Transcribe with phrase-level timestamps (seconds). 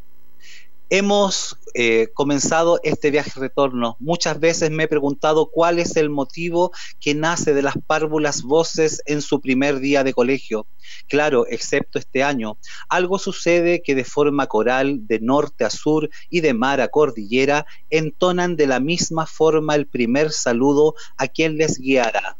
[0.89, 3.97] Hemos eh, comenzado este viaje retorno.
[3.99, 6.71] Muchas veces me he preguntado cuál es el motivo
[7.01, 10.65] que nace de las párvulas voces en su primer día de colegio.
[11.09, 12.57] Claro, excepto este año.
[12.87, 17.65] Algo sucede que de forma coral, de norte a sur y de mar a cordillera,
[17.89, 22.37] entonan de la misma forma el primer saludo a quien les guiará.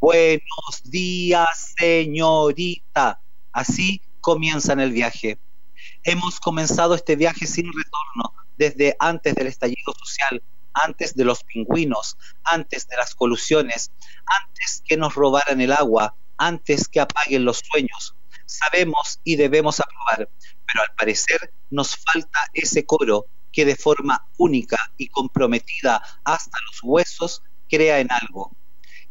[0.00, 3.20] Buenos días, señorita.
[3.52, 5.38] Así comienzan el viaje.
[6.04, 10.42] Hemos comenzado este viaje sin retorno desde antes del estallido social,
[10.74, 13.92] antes de los pingüinos, antes de las colusiones,
[14.26, 18.16] antes que nos robaran el agua, antes que apaguen los sueños.
[18.46, 20.28] Sabemos y debemos aprobar,
[20.66, 26.80] pero al parecer nos falta ese coro que de forma única y comprometida hasta los
[26.82, 28.50] huesos crea en algo,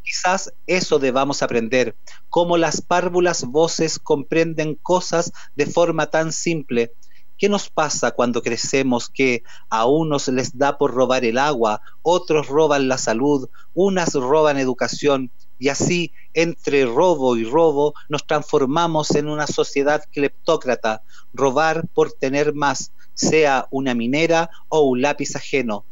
[0.04, 1.96] Quizás eso debamos aprender,
[2.30, 6.94] cómo las párvulas voces comprenden cosas de forma tan simple.
[7.38, 12.48] ¿Qué nos pasa cuando crecemos que a unos les da por robar el agua, otros
[12.48, 15.32] roban la salud, unas roban educación,
[15.62, 22.56] y así, entre robo y robo, nos transformamos en una sociedad cleptócrata, robar por tener
[22.56, 25.86] más, sea una minera o un lápiz ajeno.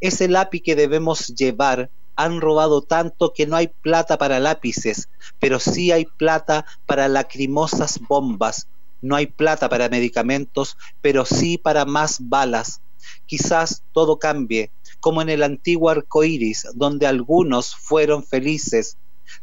[0.00, 1.90] Ese lápiz que debemos llevar
[2.22, 5.08] han robado tanto que no hay plata para lápices,
[5.38, 8.66] pero sí hay plata para lacrimosas bombas.
[9.00, 12.82] No hay plata para medicamentos, pero sí para más balas.
[13.24, 14.70] Quizás todo cambie,
[15.00, 18.98] como en el antiguo arco iris, donde algunos fueron felices.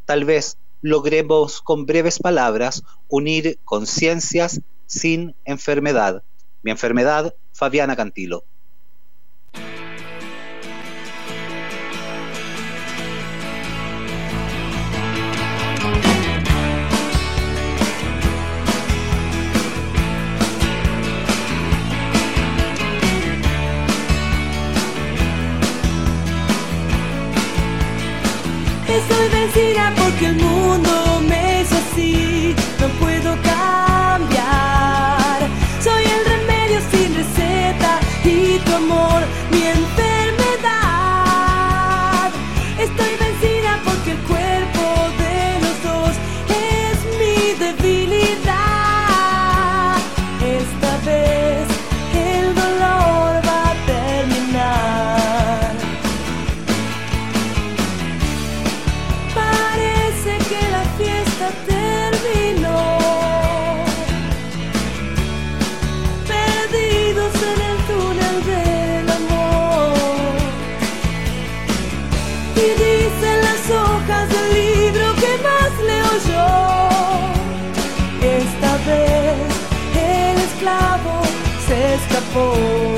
[0.06, 6.24] Tal vez logremos con breves palabras unir conciencias sin enfermedad.
[6.62, 8.44] Mi enfermedad, Fabiana Cantilo.
[29.58, 30.87] Vencida porque el mundo
[81.68, 82.97] se escapó.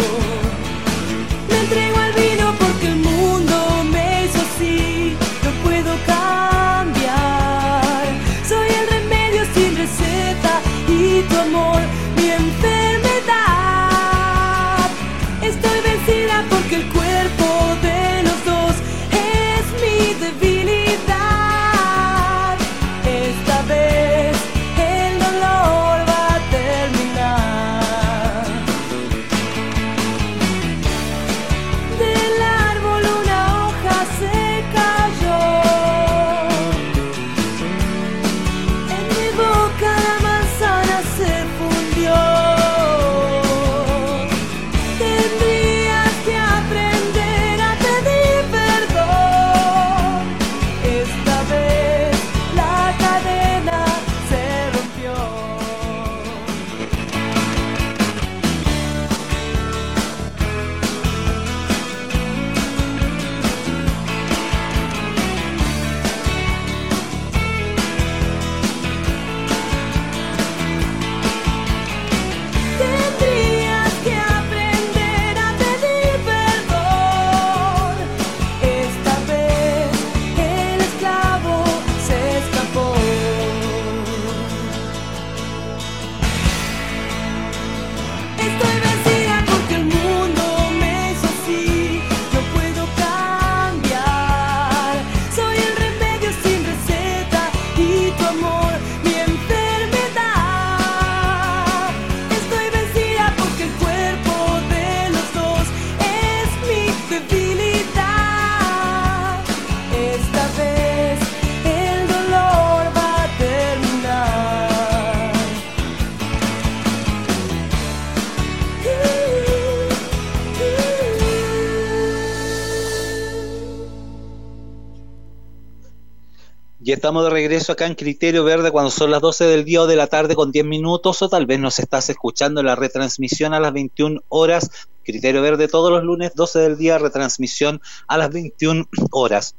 [126.99, 129.95] Estamos de regreso acá en Criterio Verde cuando son las 12 del día o de
[129.95, 133.61] la tarde con 10 minutos o tal vez nos estás escuchando en la retransmisión a
[133.61, 134.69] las 21 horas.
[135.05, 139.55] Criterio Verde todos los lunes 12 del día, retransmisión a las 21 horas.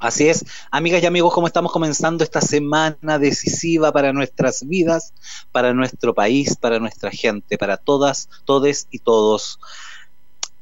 [0.00, 5.12] Así es, amigas y amigos, como estamos comenzando esta semana decisiva para nuestras vidas,
[5.52, 9.60] para nuestro país, para nuestra gente, para todas, todes y todos.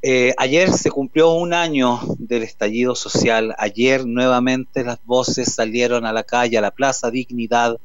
[0.02, 3.54] Eh, ayer se cumplió un año del estallido social.
[3.58, 7.78] Ayer nuevamente las voces salieron a la calle, a la Plaza Dignidad.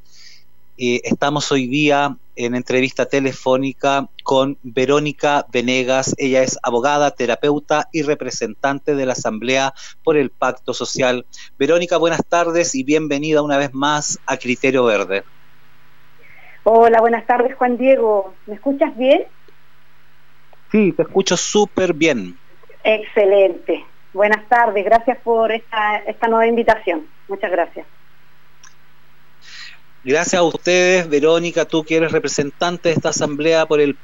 [0.76, 6.14] Estamos hoy día en entrevista telefónica con Verónica Venegas.
[6.18, 11.26] Ella es abogada, terapeuta y representante de la Asamblea por el Pacto Social.
[11.58, 15.24] Verónica, buenas tardes y bienvenida una vez más a Criterio Verde.
[16.64, 18.34] Hola, buenas tardes Juan Diego.
[18.46, 19.24] ¿Me escuchas bien?
[20.72, 22.36] Sí, te escucho súper bien.
[22.82, 23.84] Excelente.
[24.14, 27.06] Buenas tardes, gracias por esta, esta nueva invitación.
[27.28, 27.86] Muchas gracias.
[30.02, 33.96] Gracias a ustedes, Verónica, tú que eres representante de esta asamblea por el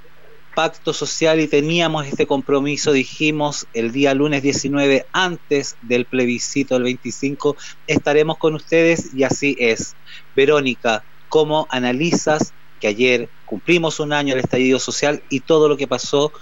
[0.54, 6.84] pacto social y teníamos este compromiso, dijimos el día lunes 19 antes del plebiscito del
[6.84, 7.56] 25,
[7.86, 9.96] estaremos con ustedes y así es.
[10.36, 15.86] Verónica, ¿cómo analizas que ayer cumplimos un año del estallido social y todo lo que
[15.86, 16.32] pasó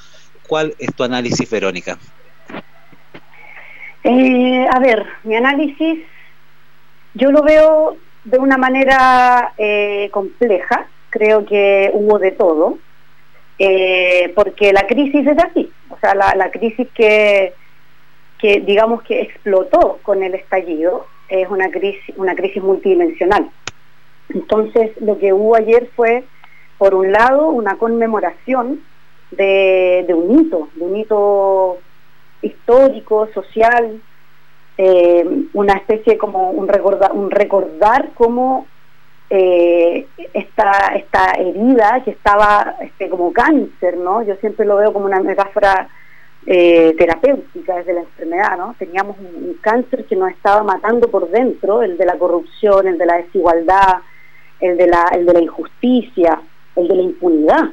[0.46, 1.98] ¿Cuál es tu análisis, Verónica?
[4.04, 5.98] Eh, a ver, mi análisis
[7.14, 12.78] yo lo veo de una manera eh, compleja, creo que hubo de todo,
[13.58, 17.54] eh, porque la crisis es así, o sea, la, crisis que,
[18.38, 23.50] que digamos que explotó con el estallido es una crisis, una crisis multidimensional.
[24.28, 26.24] Entonces, lo que hubo ayer fue,
[26.78, 28.82] por un lado, una conmemoración
[29.30, 31.78] de, un hito, de un hito
[32.42, 34.00] histórico, social,
[34.78, 38.66] eh, una especie como un recordar, un recordar cómo
[39.30, 44.22] eh, esta, esta herida que estaba este, como cáncer, ¿no?
[44.22, 45.88] Yo siempre lo veo como una metáfora
[46.46, 48.76] eh, terapéutica desde la enfermedad, ¿no?
[48.78, 53.06] Teníamos un, cáncer que nos estaba matando por dentro, el de la corrupción, el de
[53.06, 53.96] la desigualdad,
[54.60, 56.40] el de la, el de la injusticia,
[56.76, 57.70] el de la impunidad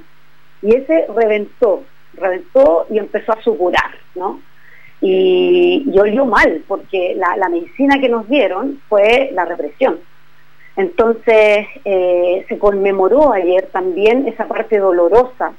[0.64, 1.84] y ese reventó,
[2.16, 4.40] reventó y empezó a supurar, ¿no?
[5.02, 10.00] Y, y olió mal, porque la, medicina que nos dieron fue la represión.
[10.78, 15.54] Entonces eh, se conmemoró ayer también esa parte dolorosa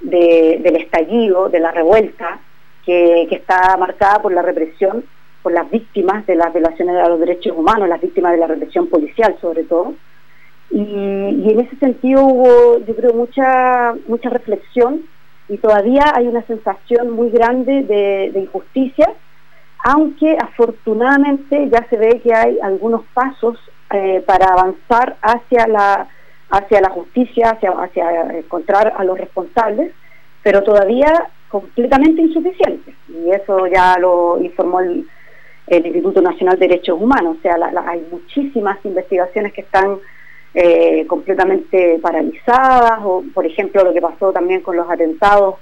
[0.00, 2.38] del estallido, de la revuelta,
[2.86, 5.04] que, que está marcada por la represión,
[5.42, 8.86] por las víctimas de las violaciones de los derechos humanos, las víctimas de la represión
[8.86, 9.94] policial sobre todo.
[10.70, 15.02] Y, en ese sentido hubo, yo creo, mucha, mucha reflexión
[15.48, 19.12] y todavía hay una sensación muy grande de, injusticia,
[19.84, 23.58] aunque afortunadamente ya se ve que hay algunos pasos
[23.94, 26.08] eh, para avanzar hacia la,
[26.50, 29.92] hacia la justicia, hacia, hacia encontrar a los responsables,
[30.42, 32.94] pero todavía completamente insuficientes.
[33.08, 35.06] Y eso ya lo informó el,
[35.70, 37.36] Instituto Nacional de Derechos Humanos.
[37.38, 37.56] O sea,
[37.86, 39.98] hay muchísimas investigaciones que están
[40.54, 45.56] eh, completamente paralizadas, o por ejemplo lo que pasó también con los atentados,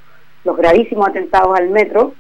[0.45, 2.15] los gravísimos atentados al metro,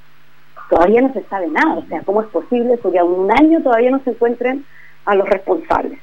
[0.69, 3.91] todavía no se sabe nada, o sea, ¿cómo es posible que a un año todavía
[3.91, 4.65] no se encuentren
[5.05, 6.01] a los responsables?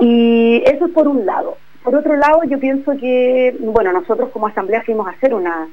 [0.00, 1.56] Y eso es por un lado.
[1.82, 5.66] Por otro lado, yo pienso que, bueno, nosotros como asamblea fuimos a hacer una,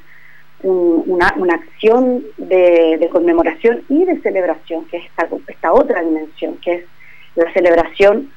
[0.64, 5.04] una, una, acción de, conmemoración y de celebración, que es
[5.48, 6.86] esta otra dimensión, que es
[7.36, 8.32] la celebración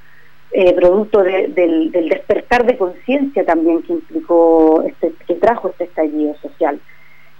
[0.52, 6.80] eh, producto del, despertar de conciencia también que implicó, este, que trajo este estallido social.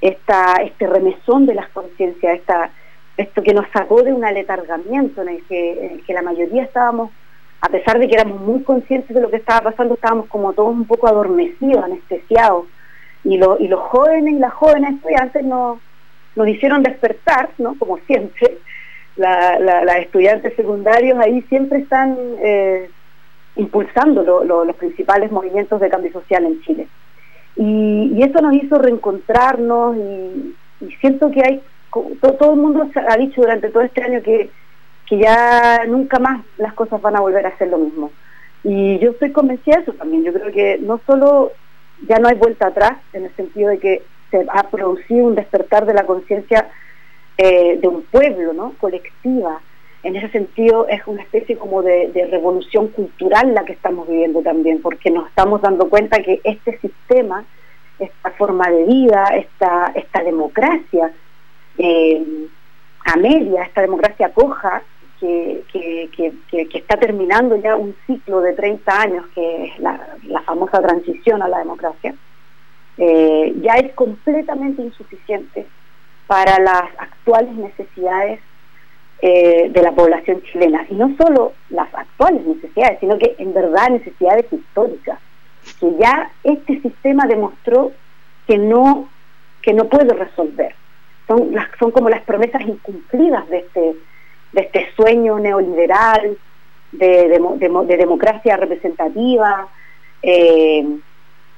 [0.01, 2.71] Esta, este remesón de las conciencias, esta,
[3.17, 7.11] esto que nos sacó de un aletargamiento en el, que, que la mayoría estábamos,
[7.61, 10.73] a pesar de que éramos muy conscientes de lo que estaba pasando, estábamos como todos
[10.73, 12.67] un poco adormecidos, anestesiados.
[13.25, 15.79] Y, lo, y los jóvenes y las jóvenes estudiantes nos,
[16.37, 17.77] nos hicieron despertar, ¿no?
[17.79, 18.59] como siempre.
[19.17, 22.89] La, la, estudiantes secundarios ahí siempre están eh,
[23.57, 26.89] impulsando los principales movimientos de cambio social en Chile.
[27.57, 30.57] Y, eso nos hizo reencontrarnos y,
[31.01, 31.63] siento que hay,
[32.21, 34.51] todo, el mundo ha dicho durante todo este año que,
[35.07, 38.11] que ya nunca más las cosas van a volver a ser lo mismo.
[38.63, 40.25] Y yo estoy convencida de eso también.
[40.25, 41.53] Yo creo que no solo
[42.07, 45.87] ya no hay vuelta atrás, en el sentido de que se ha producido un despertar
[45.87, 46.69] de la conciencia
[47.37, 48.75] eh, de un pueblo, ¿no?
[48.79, 49.61] Colectiva,
[50.03, 54.81] en ese sentido es una especie como de, revolución cultural la que estamos viviendo también,
[54.81, 57.45] porque nos estamos dando cuenta que este sistema,
[57.99, 61.13] esta forma de vida, esta, esta democracia
[61.77, 62.47] eh,
[63.05, 64.83] a media, esta democracia coja,
[65.21, 70.01] que, que, que, está terminando ya un ciclo de 30 años, que es la,
[70.47, 72.15] famosa transición a la democracia,
[72.97, 75.67] eh, ya es completamente insuficiente
[76.27, 78.41] para las actuales necesidades
[79.23, 80.87] eh, de la población chilena.
[80.89, 85.19] Y no solo las actuales necesidades, sino que en verdad necesidades históricas,
[85.79, 87.93] que ya este sistema demostró
[88.47, 89.09] que no,
[89.63, 90.75] que no puede resolver.
[91.27, 93.95] Son, las, son como las promesas incumplidas de este,
[94.53, 96.39] de este sueño neoliberal,
[96.93, 99.69] de, de, democracia representativa,
[100.23, 100.85] eh,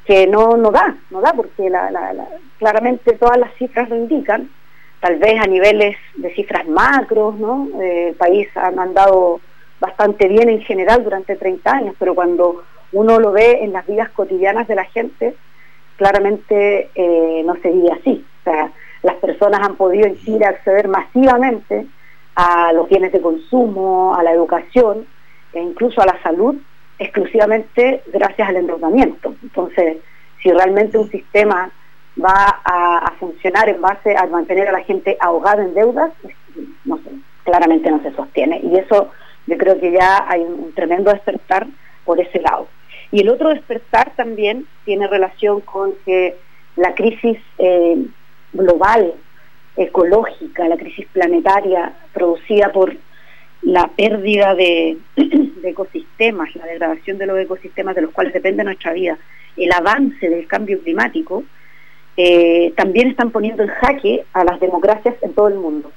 [0.04, 1.70] que no, no da, no da, porque
[2.58, 4.50] claramente todas las cifras lo indican,
[5.02, 7.68] tal vez a niveles de cifras macros, ¿no?
[7.82, 9.40] Eh, el país ha andado
[9.80, 14.10] bastante bien en general durante 30 años, pero cuando uno lo ve en las vidas
[14.10, 15.34] cotidianas de la gente,
[15.96, 18.24] claramente eh, no se vive así.
[18.40, 18.70] O sea,
[19.02, 21.84] las personas han podido en Chile acceder masivamente
[22.36, 25.04] a los bienes de consumo, a la educación
[25.52, 26.54] e incluso a la salud
[27.00, 29.34] exclusivamente gracias al endeudamiento.
[29.42, 29.96] Entonces,
[30.40, 31.72] si realmente un sistema
[32.22, 36.12] va a, funcionar en base a mantener a la gente ahogada en deudas,
[36.84, 37.10] no sé,
[37.44, 38.60] claramente no se sostiene.
[38.62, 39.10] Y eso
[39.46, 41.66] yo creo que ya hay un, tremendo despertar
[42.04, 42.68] por ese lado.
[43.10, 46.36] Y el otro despertar también tiene relación con que
[46.76, 48.06] la crisis eh,
[48.52, 49.14] global
[49.76, 52.94] ecológica, la crisis planetaria producida por
[53.62, 54.98] la pérdida de,
[55.62, 59.18] ecosistemas, la degradación de los ecosistemas de los cuales depende nuestra vida,
[59.56, 61.44] el avance del cambio climático,
[62.16, 65.90] eh, también están poniendo en jaque a las democracias en todo el mundo.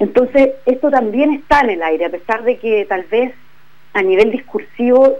[0.00, 3.32] Entonces, esto también está en el aire, a pesar de que tal vez
[3.92, 5.18] a nivel discursivo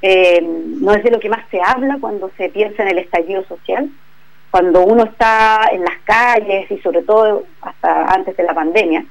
[0.00, 3.44] eh, no es de lo que más se habla cuando se piensa en el estallido
[3.44, 3.90] social,
[4.50, 9.04] cuando uno está en las calles y sobre todo hasta antes de la pandemia,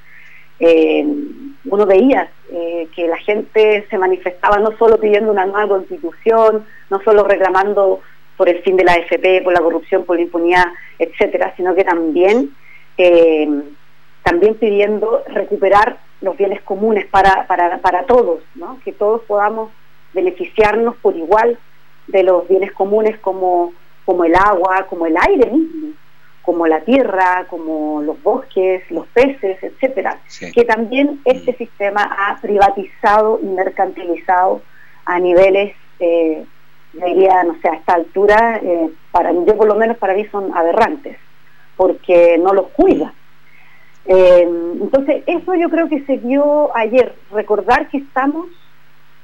[0.60, 1.06] eh,
[1.65, 2.30] uno veía
[2.94, 8.01] que la gente se manifestaba no solo pidiendo una nueva constitución, no solo reclamando
[8.41, 10.65] por el fin de la AFP, por la corrupción, por la impunidad,
[10.98, 12.50] etcétera, sino que también
[12.98, 13.48] eh,
[14.24, 18.79] también pidiendo recuperar los bienes comunes para, para, para todos, ¿no?
[18.83, 19.69] que todos podamos
[20.13, 21.60] beneficiarnos por igual
[22.07, 23.74] de los bienes comunes como
[24.05, 25.89] como el agua, como el aire mismo,
[26.41, 30.19] como la tierra, como los bosques, los peces, etcétera,
[30.55, 31.57] que también este mm.
[31.57, 34.63] sistema ha privatizado y mercantilizado
[35.05, 36.43] a niveles, eh,
[36.93, 40.55] diría, no sé, a esta altura, eh, para yo por lo menos para mí son
[40.55, 41.17] aberrantes,
[41.77, 43.13] porque no los cuida.
[44.05, 44.48] Eh,
[44.81, 48.48] entonces, eso yo creo que se dio ayer, recordar que estamos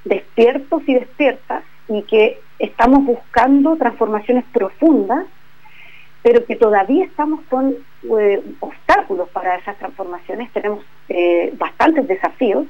[0.06, 5.26] despiertos y despiertas y que estamos buscando transformaciones profundas,
[6.24, 7.76] pero que todavía estamos con
[8.20, 10.84] eh, obstáculos para esas transformaciones, tenemos
[11.54, 12.66] bastantes desafíos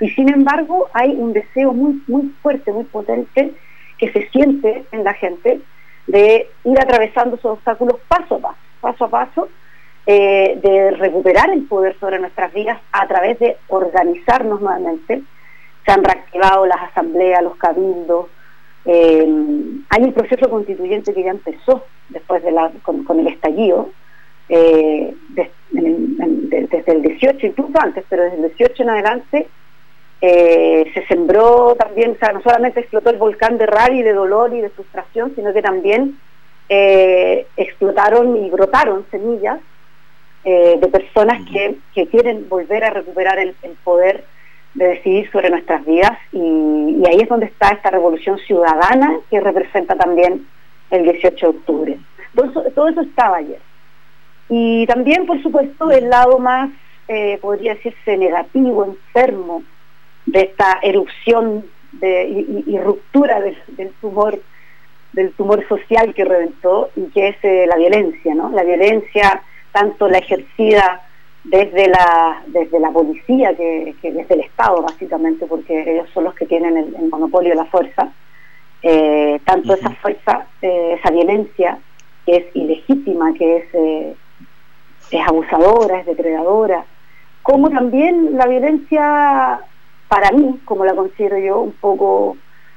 [0.00, 3.52] y sin embargo hay un deseo muy, muy fuerte, muy potente
[4.00, 5.60] que se siente en la gente
[6.06, 9.48] de ir atravesando esos obstáculos paso a paso, paso a paso,
[10.06, 15.22] eh, de recuperar el poder sobre nuestras vidas a través de organizarnos nuevamente.
[15.84, 18.26] Se han reactivado las asambleas, los cabildos,
[18.84, 19.28] eh,
[19.90, 23.90] hay un proceso constituyente que ya empezó después de la, con, el estallido,
[24.48, 25.14] eh,
[25.70, 29.48] desde el 18, incluso antes, pero desde el 18 en adelante
[30.20, 34.12] eh, se sembró también, o sea, no solamente explotó el volcán de rabia y de
[34.12, 36.18] dolor y de frustración, sino que también
[37.56, 39.58] explotaron y brotaron semillas
[40.44, 44.22] de personas que, que, quieren volver a recuperar el poder
[44.74, 49.96] de decidir sobre nuestras vidas y, ahí es donde está esta revolución ciudadana que representa
[49.96, 50.46] también
[50.90, 51.98] el 18 de octubre.
[52.74, 53.58] Todo eso, estaba ayer.
[54.48, 56.70] Y también, por supuesto, el lado más,
[57.08, 59.62] eh, podría decirse, negativo, enfermo
[60.26, 64.40] de esta erupción de, y, ruptura del, tumor
[65.12, 68.50] del tumor social que reventó y que es eh, la violencia, ¿no?
[68.50, 71.02] La violencia, tanto la ejercida
[71.44, 76.46] desde la desde la policía que, desde el Estado básicamente porque ellos son los que
[76.46, 78.12] tienen el, monopolio de la fuerza
[78.82, 81.78] eh, tanto esa fuerza eh, esa violencia
[82.26, 84.14] que es ilegítima que es eh,
[85.10, 86.84] es abusadora es depredadora
[87.42, 89.60] como también la violencia
[90.10, 92.36] para mí como la considero yo un poco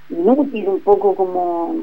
[0.10, 1.76] inútil un poco como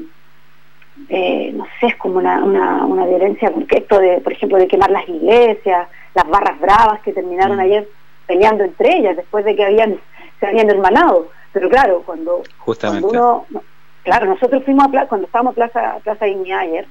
[1.09, 4.89] no sé es como una, una, una violencia porque esto de por ejemplo de quemar
[4.89, 7.61] las iglesias las barras bravas que terminaron mm.
[7.61, 7.87] ayer
[8.27, 9.99] peleando entre ellas después de que habían
[10.41, 11.29] se habían hermanado.
[11.53, 12.41] Pero claro, cuando,
[13.03, 13.45] uno,
[14.03, 16.87] claro, nosotros fuimos a cuando estábamos a Plaza Plaza Dignidad ayer,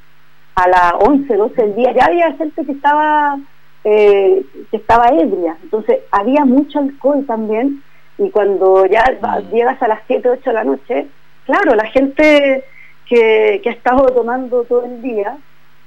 [0.54, 3.38] a las 11, 12 del día, ya había gente que estaba
[3.84, 5.56] eh, que estaba ebria.
[5.62, 7.82] Entonces había mucho alcohol también
[8.20, 9.50] y cuando ya Mm.
[9.54, 11.06] llegas a las 7, 8 de la noche,
[11.46, 12.64] claro, la gente
[13.08, 15.36] que, que ha estado tomando todo el día,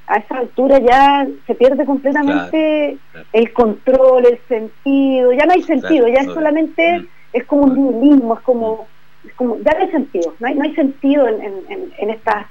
[0.07, 3.27] a esa altura ya se pierde completamente Claro.
[3.31, 7.07] el control, el sentido, ya no hay sentido, ya es solamente, Mm.
[7.33, 8.87] es como un nihilismo, es como,
[9.25, 12.09] es como, ya no hay sentido, no hay, no hay sentido en, en, en, en
[12.09, 12.45] estas,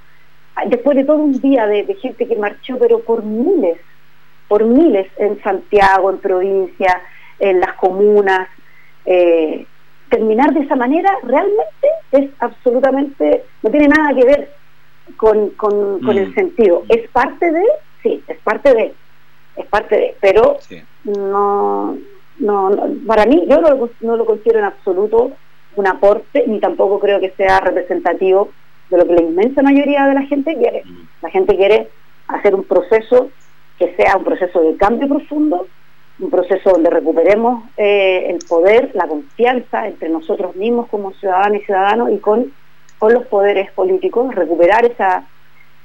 [0.69, 3.79] después de todo un día de, de gente que marchó, pero por miles,
[4.49, 7.01] por miles en Santiago, en provincia,
[7.39, 8.49] en las comunas,
[9.05, 9.67] eh,
[10.13, 14.51] terminar de esa manera realmente es absolutamente, no tiene nada que ver
[15.17, 16.19] con, con, con Mm.
[16.19, 16.83] el sentido.
[16.89, 17.65] ¿Es parte de?
[18.03, 18.95] Sí, es parte de,
[19.57, 20.77] es parte de, pero Sí.
[21.05, 21.97] no,
[22.39, 25.33] no, no, para mí yo no lo, no lo considero en absoluto
[25.77, 28.51] un aporte, ni tampoco creo que sea representativo
[28.91, 30.83] de lo que la inmensa mayoría de la gente quiere.
[30.85, 31.09] Mm.
[31.23, 31.89] La gente quiere
[32.29, 33.31] hacer un proceso
[33.79, 35.67] que sea un proceso de cambio profundo,
[36.23, 41.65] un proceso donde recuperemos eh, el poder, la confianza entre nosotros mismos como ciudadanos y
[41.65, 42.53] ciudadanos y con,
[42.99, 45.25] con los poderes políticos, recuperar esa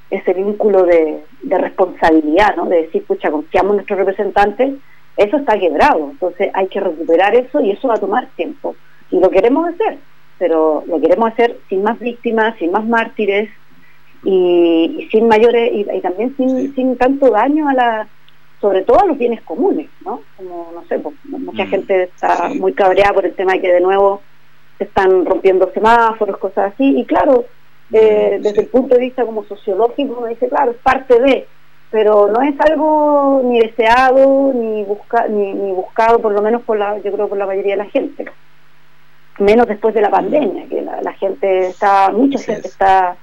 [0.10, 2.66] ese vínculo de, de responsabilidad, ¿no?
[2.68, 4.76] de decir, pucha, confiamos en nuestros representantes,
[5.18, 8.76] eso está quebrado, entonces hay que recuperar eso y eso va a tomar tiempo.
[9.12, 9.98] Y lo queremos hacer,
[10.38, 13.50] pero lo queremos hacer sin más víctimas, sin más mártires
[14.24, 16.72] y, y sin mayores, y, y también sin, Sí.
[16.76, 18.08] sin tanto daño a la
[18.62, 20.22] sobre todo a los bienes comunes, ¿no?
[20.36, 23.72] Como, no sé, pues, mucha Mm, gente está muy cabreada por el tema de que
[23.74, 24.22] de nuevo
[24.78, 27.46] se están rompiendo semáforos, cosas así, y claro,
[27.94, 28.62] eh, Mm, desde sí.
[28.62, 31.48] el punto de vista como sociológico uno dice, claro, es parte de,
[31.92, 36.78] pero no es algo ni deseado ni, busca, ni, ni buscado, por lo menos por
[36.78, 38.26] la, yo creo por la mayoría de la gente.
[39.40, 42.74] Menos después de la pandemia, que la, la gente está, mucha gente es.
[42.74, 43.16] está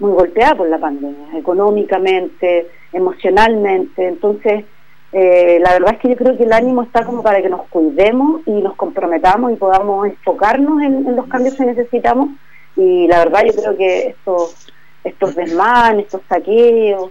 [0.00, 4.64] muy golpeada por la pandemia, económicamente, emocionalmente, entonces
[5.12, 7.62] eh, la verdad es que yo creo que el ánimo está como para que nos
[7.68, 12.30] cuidemos y nos comprometamos y podamos enfocarnos en, los cambios que necesitamos
[12.76, 17.10] y la verdad yo creo que estos estos desmanes, estos saqueos,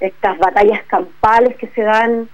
[0.00, 2.28] estas batallas campales que se dan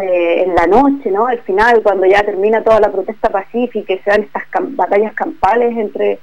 [0.00, 1.26] eh, en la noche, ¿no?
[1.26, 4.42] Al final, cuando ya termina toda la protesta pacífica y se dan estas
[4.76, 6.18] batallas campales entre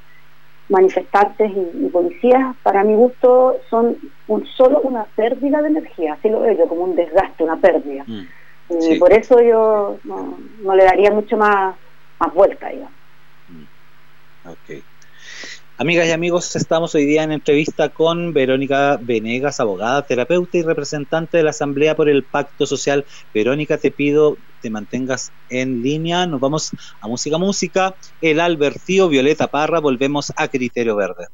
[0.70, 6.30] manifestantes y, y policías, para mi gusto son un, solo una pérdida de energía, así
[6.30, 8.04] lo veo yo, como un desgaste, una pérdida.
[8.06, 8.22] Mm.
[8.70, 9.00] Y Sí.
[9.00, 11.76] por eso yo no, no le daría mucho más,
[12.20, 12.92] más vuelta, digamos.
[14.46, 14.84] Ok.
[15.80, 21.38] Amigas y amigos, estamos hoy día en entrevista con Verónica Venegas, abogada, terapeuta y representante
[21.38, 23.06] de la Asamblea por el Pacto Social.
[23.34, 26.28] Verónica, te pido te mantengas en línea.
[26.28, 27.96] Nos vamos a música, música.
[28.22, 31.28] El Albertío, Violeta Parra, volvemos a Criterio Verde.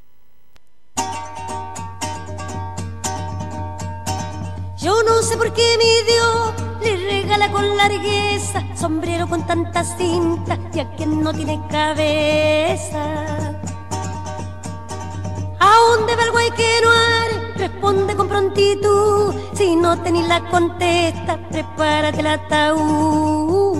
[4.79, 10.59] Yo no sé por qué mi Dios le regala con largueza sombrero con tantas cintas
[10.75, 13.49] y a quien no tiene cabeza.
[15.59, 16.81] ¿A dónde va el guay que
[18.33, 19.35] prontitud.
[19.53, 23.77] Si no tenés la contesta, prepárate el ataúd.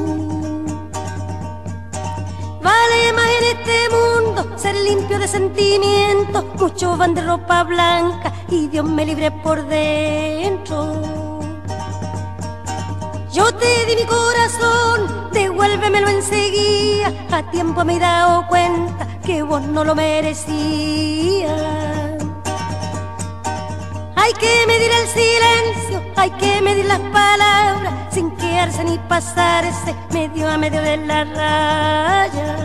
[2.62, 6.46] Vale más en este mundo ser limpio de sentimientos.
[6.60, 11.02] Muchos van de ropa blanca y Dios me libre por dentro.
[13.32, 17.12] Yo te di mi corazón, devuélvemelo enseguida.
[17.32, 21.83] A tiempo me he dado cuenta que vos no lo merecías.
[24.24, 30.50] Hay que medir el silencio, hay que medir las palabras, sin quedarse ni pasarse medio
[30.50, 32.56] a medio de la raya.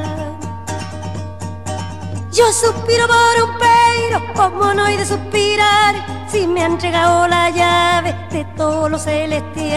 [2.31, 5.97] Yo suspiro por un peiro, como no hay de suspirar,
[6.31, 9.75] si me han entregado la llave de todo lo celestial.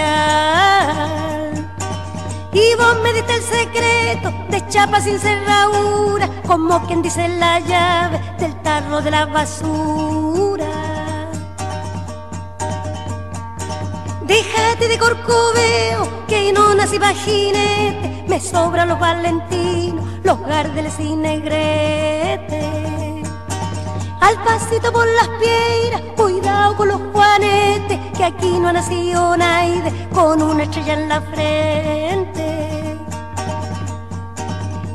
[2.54, 8.22] Y vos me diste el secreto de chapa sin cerradura, como quien dice la llave
[8.38, 10.21] del tarro de la basura.
[14.32, 21.18] Déjate de corcoveo, que no nací pa' jinete, me sobran los valentinos, los gardeles y
[21.18, 22.66] negretes.
[24.22, 29.92] Al pasito por las piedras, cuidado con los juanetes, que aquí no ha nacido nadie
[30.14, 32.98] con una estrella en la frente.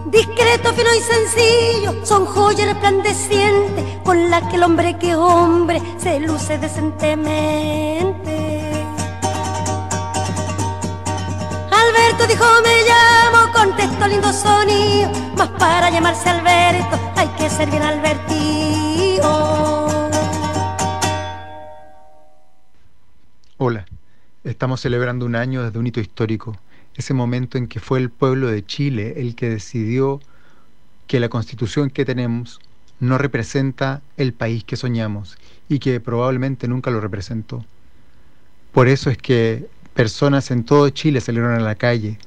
[0.07, 6.21] Discreto, fino y sencillo, son joyas resplandecientes con las que el hombre que hombre se
[6.21, 8.46] luce decentemente.
[12.25, 17.83] Dijo me llamo, contestó lindo sonido, mas para llamarse Alberto hay que ser bien.
[23.59, 23.87] Hola,
[24.45, 26.59] estamos celebrando un año desde un hito histórico,
[26.95, 30.21] ese momento en que fue el pueblo de Chile el que decidió
[31.07, 32.61] que la constitución que tenemos
[32.99, 37.65] no representa el país que soñamos y que probablemente nunca lo representó.
[38.73, 42.19] Por eso es que personas en todo Chile salieron a la calle,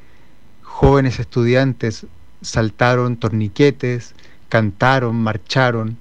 [0.64, 2.08] jóvenes estudiantes
[2.42, 4.16] saltaron torniquetes,
[4.50, 5.98] cantaron, marcharon,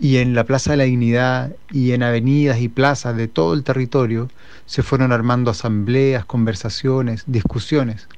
[0.00, 3.64] y en la Plaza de la Dignidad y en avenidas y plazas de todo el
[3.64, 4.30] territorio
[4.64, 8.08] se fueron armando asambleas, conversaciones, discusiones.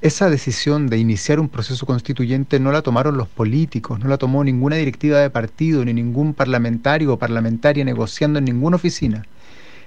[0.00, 4.42] Esa decisión de iniciar un proceso constituyente no la tomaron los políticos, no la tomó
[4.44, 9.26] ninguna directiva de partido, ni ningún parlamentario o parlamentaria negociando en ninguna oficina.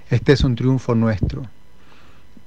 [0.08, 1.48] Este es un triunfo nuestro.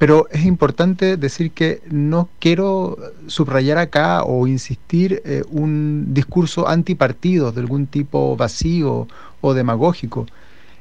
[0.04, 7.54] Pero es importante decir que no quiero subrayar acá o insistir eh, un discurso antipartido
[7.54, 9.08] de algún tipo vacío
[9.40, 10.28] o demagógico.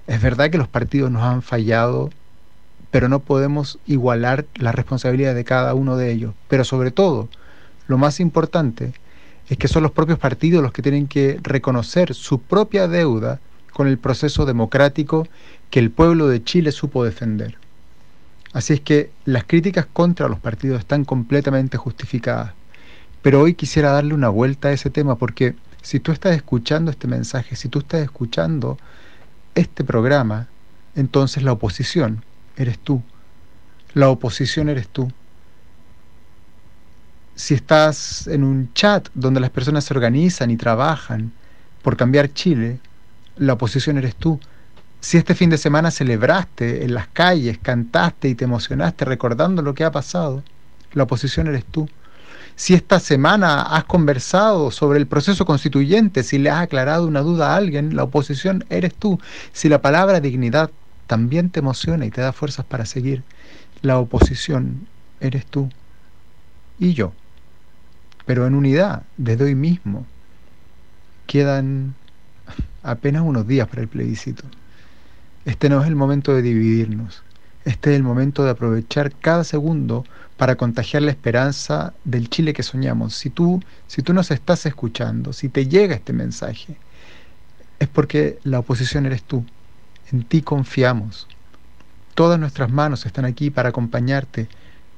[0.08, 2.10] Es verdad que los partidos nos han fallado,
[2.90, 6.34] pero no podemos igualar la responsabilidad de cada uno de ellos.
[6.48, 7.28] Pero sobre todo,
[7.86, 8.92] lo más importante
[9.48, 13.38] es que son los propios partidos los que tienen que reconocer su propia deuda
[13.72, 15.28] con el proceso democrático
[15.70, 17.61] que el pueblo de Chile supo defender.
[18.52, 22.52] Así es que las críticas contra los partidos están completamente justificadas.
[23.22, 27.08] Pero hoy quisiera darle una vuelta a ese tema porque si tú estás escuchando este
[27.08, 28.78] mensaje, si tú estás escuchando
[29.54, 30.48] este programa,
[30.94, 32.24] entonces la oposición
[32.56, 33.02] eres tú.
[33.94, 35.10] La oposición eres tú.
[37.34, 41.32] Si estás en un chat donde las personas se organizan y trabajan
[41.82, 42.78] por cambiar Chile,
[43.36, 44.38] la oposición eres tú.
[45.02, 49.74] Si este fin de semana celebraste en las calles, cantaste y te emocionaste recordando lo
[49.74, 50.44] que ha pasado,
[50.92, 51.88] la oposición eres tú.
[52.54, 57.52] Si esta semana has conversado sobre el proceso constituyente, si le has aclarado una duda
[57.52, 59.18] a alguien, la oposición eres tú.
[59.52, 60.70] Si la palabra dignidad
[61.08, 63.24] también te emociona y te da fuerzas para seguir,
[63.82, 64.86] la oposición
[65.18, 65.68] eres tú
[66.78, 67.12] y yo.
[68.24, 70.06] Pero en unidad, desde hoy mismo,
[71.26, 71.96] quedan
[72.84, 74.44] apenas unos días para el plebiscito.
[75.44, 77.24] Este no es el momento de dividirnos.
[77.64, 80.04] Este es el momento de aprovechar cada segundo
[80.36, 83.14] para contagiar la esperanza del Chile que soñamos.
[83.14, 86.76] Si tú, si tú nos estás escuchando, si te llega este mensaje,
[87.78, 89.44] es porque la oposición eres tú.
[90.12, 91.26] En ti confiamos.
[92.14, 94.48] Todas nuestras manos están aquí para acompañarte.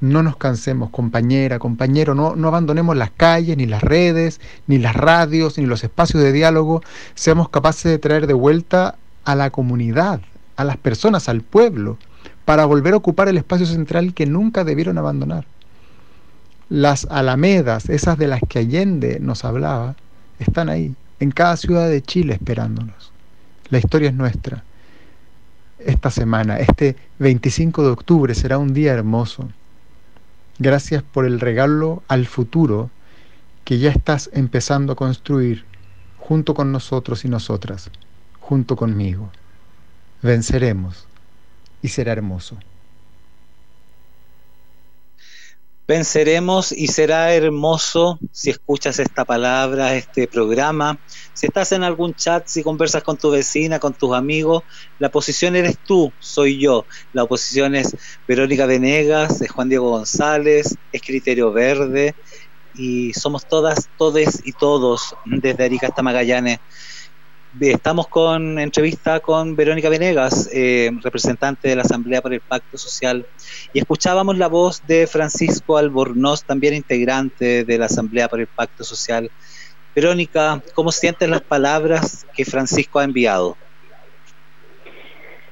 [0.01, 4.95] No nos cansemos, compañera, compañero, no, no abandonemos las calles, ni las redes, ni las
[4.95, 6.83] radios, ni los espacios de diálogo.
[7.15, 10.21] Seamos capaces de traer de vuelta a la comunidad,
[10.57, 11.99] a las personas, al pueblo,
[12.45, 15.47] para volver a ocupar el espacio central que nunca debieron abandonar.
[16.69, 19.97] Las alamedas, esas de las que Allende nos hablaba,
[20.39, 23.13] están ahí, en cada ciudad de Chile esperándonos.
[23.71, 24.65] La historia es nuestra.
[25.79, 29.49] Esta semana, este 25 de octubre, será un día hermoso.
[30.59, 32.91] Gracias por el regalo al futuro
[33.65, 35.65] que ya estás empezando a construir
[36.19, 37.91] junto con nosotros y nosotras,
[38.41, 39.31] junto conmigo
[40.25, 41.07] venceremos
[41.83, 42.59] y será hermoso.
[45.87, 50.99] Venceremos y será hermoso si escuchas esta palabra, este programa.
[51.35, 54.63] Si estás en algún chat, si conversas con tu vecina, con tus amigos,
[54.99, 56.87] la posición eres tú, soy yo.
[57.13, 57.95] La oposición es
[58.27, 62.15] Verónica Venegas, es Juan Diego González, es Criterio Verde
[62.73, 66.61] y somos todas, todes y todos desde Arica hasta Magallanes
[67.61, 73.25] Estamos con entrevista con Verónica Venegas, eh, representante de la Asamblea por el Pacto Social,
[73.73, 78.83] y escuchábamos la voz de Francisco Albornoz, también integrante de la Asamblea por el Pacto
[78.83, 79.31] Social.
[79.95, 83.57] Verónica, ¿cómo sientes las palabras que Francisco ha enviado?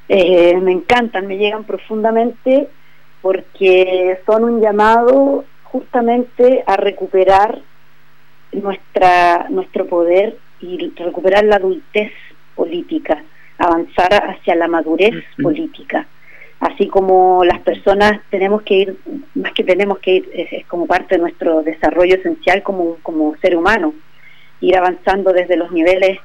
[0.08, 2.68] Eh, me encantan, me llegan profundamente
[3.20, 7.60] porque son un llamado justamente a recuperar
[8.50, 12.12] nuestra, nuestro poder y recuperar la adultez
[12.54, 13.22] política,
[13.58, 16.06] avanzar hacia la madurez política.
[16.60, 18.96] Así como las personas tenemos que ir,
[19.34, 23.56] más que tenemos que ir, es, como parte de nuestro desarrollo esencial como, como ser
[23.56, 23.94] humano,
[24.60, 26.18] ir avanzando desde los niveles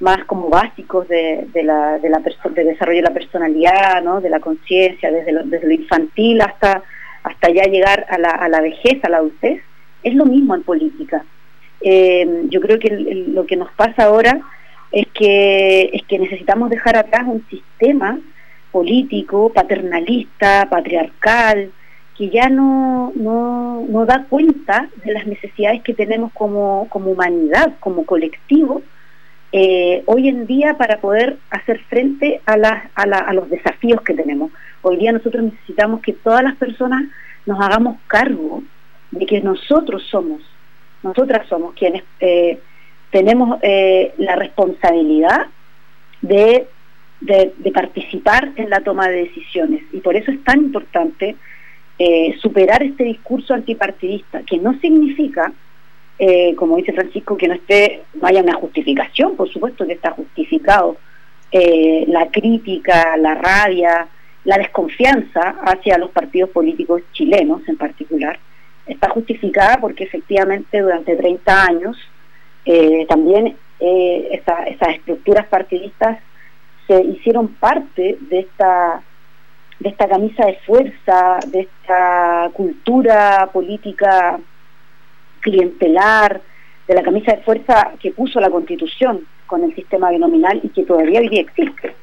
[0.00, 4.20] más como básicos de, de la, de, la de desarrollo de la personalidad, ¿no?
[4.20, 6.82] de la conciencia, desde lo, desde lo infantil hasta,
[7.22, 9.62] hasta ya llegar a la, a la vejez, a la adultez,
[10.02, 11.24] es lo mismo en política.
[11.84, 12.90] Eh, yo creo que
[13.28, 14.40] lo que nos pasa ahora
[14.92, 18.18] es que, es que necesitamos dejar atrás un sistema
[18.70, 21.70] político, paternalista, patriarcal,
[22.16, 27.74] que ya no, no, no da cuenta de las necesidades que tenemos como, como humanidad,
[27.80, 28.82] como colectivo,
[29.52, 32.54] eh, hoy en día para poder hacer frente a,
[32.94, 34.50] a, a los desafíos que tenemos.
[34.80, 37.02] Hoy día nosotros necesitamos que todas las personas
[37.44, 38.62] nos hagamos cargo
[39.10, 40.40] de que nosotros somos,
[41.02, 42.58] nosotras somos quienes eh,
[43.10, 45.46] tenemos eh, la responsabilidad
[46.20, 46.66] de,
[47.74, 49.82] participar en la toma de decisiones.
[49.92, 51.36] Y por eso es tan importante
[51.98, 55.52] eh, superar este discurso antipartidista, que no significa,
[56.56, 60.96] como dice Francisco, que no esté, no haya una justificación, por supuesto que está justificado,
[61.52, 64.06] la crítica, la rabia,
[64.44, 68.38] la desconfianza hacia los partidos políticos chilenos en particular
[68.86, 71.96] está justificada porque efectivamente durante 30 años
[72.64, 76.18] eh, también eh, esas estructuras partidistas
[76.86, 79.02] se hicieron parte de esta
[79.80, 84.38] de esta camisa de fuerza, de esta cultura política
[85.40, 86.40] clientelar,
[86.86, 90.84] de la camisa de fuerza que puso la Constitución con el sistema binominal y que
[90.84, 91.96] todavía hoy día existe.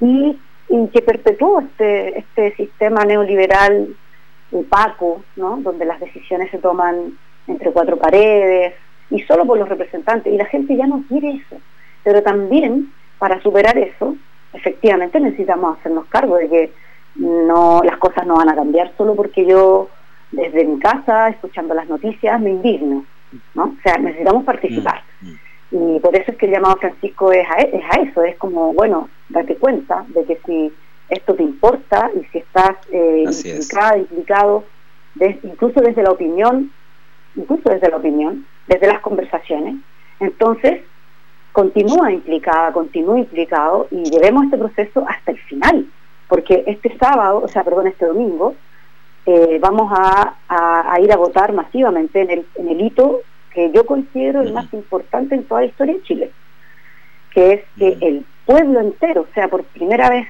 [0.00, 3.94] Y y que perpetuó este, este sistema neoliberal
[4.52, 5.58] opaco, ¿no?
[5.58, 8.74] donde las decisiones se toman entre cuatro paredes
[9.10, 10.32] y solo por los representantes.
[10.32, 11.56] Y la gente ya no quiere eso.
[12.02, 14.16] Pero también, para superar eso,
[14.52, 16.72] efectivamente necesitamos hacernos cargo de que
[17.16, 19.88] no las cosas no van a cambiar solo porque yo
[20.32, 23.04] desde mi casa, escuchando las noticias, me indigno.
[23.54, 23.64] ¿no?
[23.64, 25.02] O sea, necesitamos participar.
[25.20, 25.96] Mm, mm.
[25.96, 28.72] Y por eso es que el llamado Francisco es a, es a eso, es como,
[28.72, 30.72] bueno, date cuenta de que si
[31.08, 34.64] esto te importa y si estás eh, implicada, implicado,
[35.42, 36.70] incluso desde la opinión,
[37.36, 39.76] incluso desde la opinión, desde las conversaciones,
[40.20, 40.82] entonces
[41.52, 45.86] continúa implicada, continúa implicado y llevemos este proceso hasta el final,
[46.28, 48.54] porque este sábado, o sea, perdón, este domingo,
[49.26, 53.20] eh, vamos a, a, ir a votar masivamente en el, en el hito
[53.54, 56.30] que yo considero el más importante en toda la historia de Chile,
[57.30, 60.26] que es que el pueblo entero sea por primera vez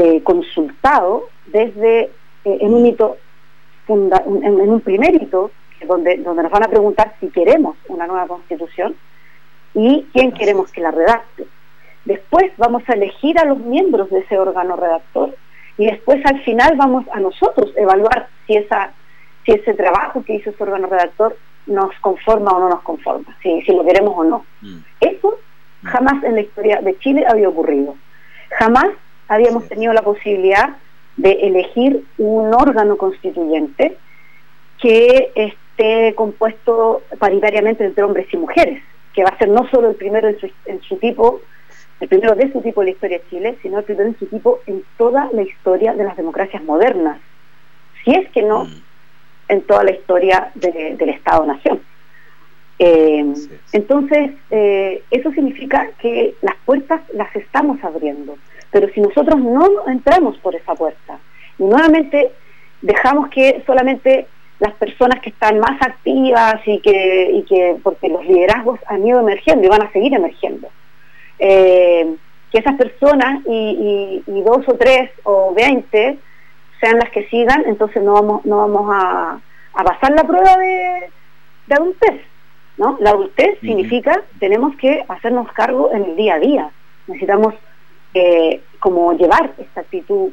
[0.00, 2.10] eh, consultado desde eh,
[2.44, 3.16] en un hito
[3.88, 5.50] en, un primer hito
[5.88, 8.94] donde donde nos van a preguntar si queremos una nueva constitución
[9.74, 11.48] y quién queremos que la redacte
[12.04, 15.34] después vamos a elegir a los miembros de ese órgano redactor
[15.78, 18.92] y después al final vamos a nosotros evaluar si esa
[19.44, 23.62] si ese trabajo que hizo ese órgano redactor nos conforma o no nos conforma, si,
[23.62, 24.46] si lo queremos o no.
[24.60, 24.78] Mm.
[25.00, 25.40] Eso
[25.82, 27.96] jamás en la historia de Chile había ocurrido.
[28.58, 28.90] Jamás
[29.28, 30.76] habíamos tenido la posibilidad
[31.16, 33.96] de elegir un órgano constituyente
[34.80, 38.82] que esté compuesto paritariamente entre hombres y mujeres,
[39.14, 41.40] que va a ser no solo el primero en su, en su tipo,
[42.00, 44.26] el primero de su tipo en la historia de Chile, sino el primero en su
[44.26, 47.18] tipo en toda la historia de las democracias modernas.
[48.04, 48.88] Si es que no, mm
[49.48, 51.80] en toda la historia del Estado-Nación.
[52.78, 53.34] Eh,
[53.72, 58.38] entonces, eh, eso significa que las puertas las estamos abriendo,
[58.70, 61.18] pero si nosotros no entramos por esa puerta
[61.58, 62.32] y nuevamente
[62.82, 64.26] dejamos que solamente
[64.60, 69.20] las personas que están más activas y que, y que porque los liderazgos han ido
[69.20, 70.68] emergiendo y van a seguir emergiendo,
[71.38, 72.16] eh,
[72.50, 76.18] que esas personas y, y, dos o tres o veinte
[76.80, 79.40] sean las que sigan, entonces no vamos, no vamos a,
[79.84, 81.10] pasar la prueba de,
[81.70, 82.22] adultez.
[82.78, 82.96] ¿no?
[83.00, 86.70] La adultez significa tenemos que hacernos cargo en el día a día.
[87.06, 87.54] Necesitamos
[88.78, 90.30] como llevar esta actitud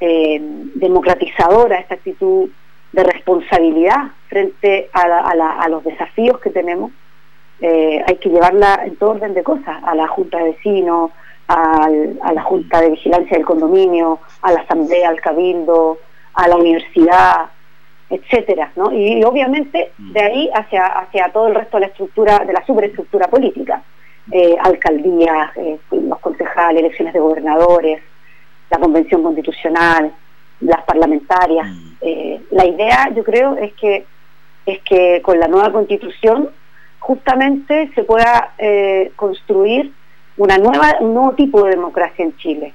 [0.00, 0.40] eh,
[0.74, 2.48] democratizadora, esta actitud
[2.92, 6.90] de responsabilidad frente a, los desafíos que tenemos.
[7.60, 11.12] Eh, hay que llevarla en todo orden de cosas, a la Junta de Vecinos,
[11.46, 11.88] a
[12.34, 15.98] la Junta de Vigilancia del Condominio, a la Asamblea, al Cabildo,
[16.34, 17.50] a la universidad,
[18.10, 18.92] etcétera, ¿no?
[18.92, 23.28] Y, obviamente de ahí hacia, hacia todo el resto de la estructura, de la superestructura
[23.28, 23.82] política,
[24.30, 28.00] eh, alcaldías, eh, los concejales, elecciones de gobernadores,
[28.70, 30.12] la convención constitucional,
[30.60, 31.66] las parlamentarias.
[31.66, 31.92] Mm.
[32.02, 34.06] Eh, la idea, yo creo, es que
[34.64, 36.50] es que con la nueva constitución
[37.00, 38.54] justamente se pueda
[39.16, 39.92] construir
[40.36, 42.72] una nueva, un nuevo tipo de democracia en Chile,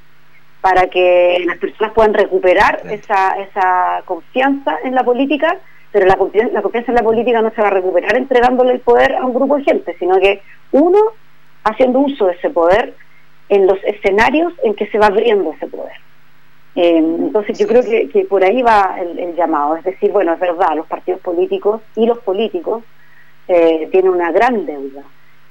[0.59, 5.57] para que las personas puedan recuperar esa, esa confianza en la política,
[5.93, 6.17] pero la,
[6.51, 9.33] la confianza en la política no se va a recuperar entregándole el poder a un
[9.33, 10.41] grupo de gente, sino que
[10.73, 10.99] uno
[11.69, 12.93] haciendo uso de ese poder
[13.49, 15.95] en los escenarios en que se va abriendo ese poder.
[16.75, 20.39] Eh, entonces yo creo que, que, por ahí va el, llamado, es decir, bueno, es
[20.39, 22.83] verdad, los partidos políticos y los políticos
[23.47, 25.01] eh, tienen una gran deuda.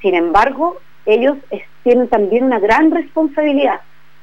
[0.01, 1.37] Sin embargo, ellos
[1.83, 3.81] tienen también una gran responsabilidad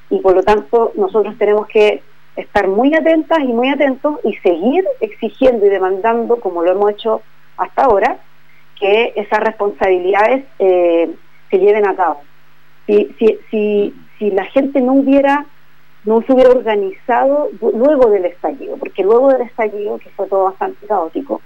[0.09, 2.03] y por lo tanto nosotros tenemos que
[2.35, 7.21] estar muy atentas y muy atentos y seguir exigiendo y demandando, como lo hemos hecho
[7.57, 8.17] hasta ahora,
[8.79, 11.09] que esas responsabilidades eh,
[11.53, 12.21] se lleven a cabo.
[12.87, 15.45] Si, si, si, si la gente no hubiera
[16.05, 20.85] no se hubiera organizado luego del estallido, porque luego del estallido, que fue todo bastante
[20.85, 21.41] caótico,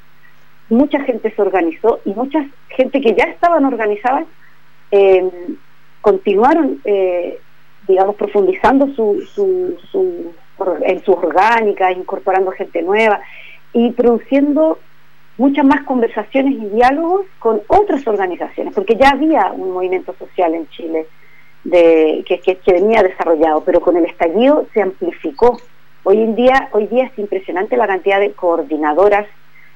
[0.70, 4.26] mucha gente se organizó y mucha gente que ya estaban organizadas
[4.90, 5.30] eh,
[6.02, 7.40] continuaron, eh,
[7.88, 10.34] digamos, profundizando su, su, su,
[10.82, 13.22] en sus orgánicas, incorporando gente nueva
[13.74, 14.80] y produciendo
[15.38, 20.68] muchas más conversaciones y diálogos con otras organizaciones, porque ya había un movimiento social en
[20.70, 21.06] Chile
[21.64, 25.60] de, que, que, venía desarrollado, pero con el estallido se amplificó.
[26.04, 29.28] Hoy en día, hoy día es impresionante la cantidad de coordinadoras,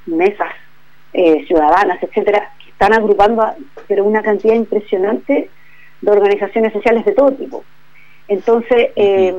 [0.05, 0.51] mesas
[1.13, 3.45] eh, ciudadanas, etcétera, que están agrupando,
[3.87, 5.49] pero una cantidad impresionante
[6.01, 7.63] de organizaciones sociales de todo tipo.
[8.27, 9.35] Entonces, eh,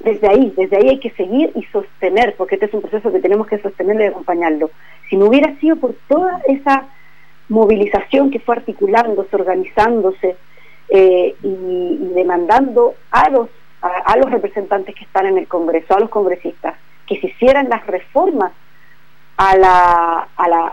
[0.00, 3.20] desde ahí, desde ahí hay que seguir y sostener, porque este es un proceso que
[3.20, 4.70] tenemos que sostenerlo y acompañarlo.
[5.12, 6.86] Si no hubiera sido por toda esa
[7.50, 10.36] movilización que fue articulándose, organizándose
[10.88, 13.50] eh, y, demandando a los,
[13.82, 17.86] a, los representantes que están en el Congreso, a los congresistas, que se hicieran las
[17.86, 18.52] reformas
[19.36, 20.72] a la, a la,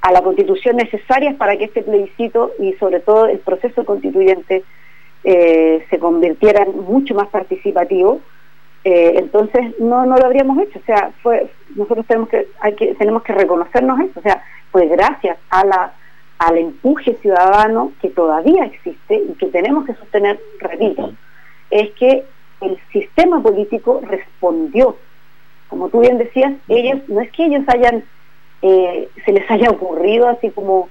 [0.00, 4.64] a la constitución necesarias para que este plebiscito y sobre todo el proceso constituyente
[5.22, 8.22] eh, se convirtiera en mucho más participativo,
[8.84, 10.78] eh, entonces no, no lo habríamos hecho.
[10.78, 12.46] O sea, fue nosotros tenemos que,
[12.98, 14.20] tenemos que reconocernos eso.
[14.20, 15.92] O sea, pues gracias a la
[16.38, 21.12] al empuje ciudadano que todavía existe y que tenemos que sostener, repito,
[21.70, 22.24] es que
[22.62, 24.96] el sistema político respondió.
[25.68, 28.04] Como tú bien decías, ellos, no es que ellos hayan,
[28.62, 30.88] eh, se les haya ocurrido así como,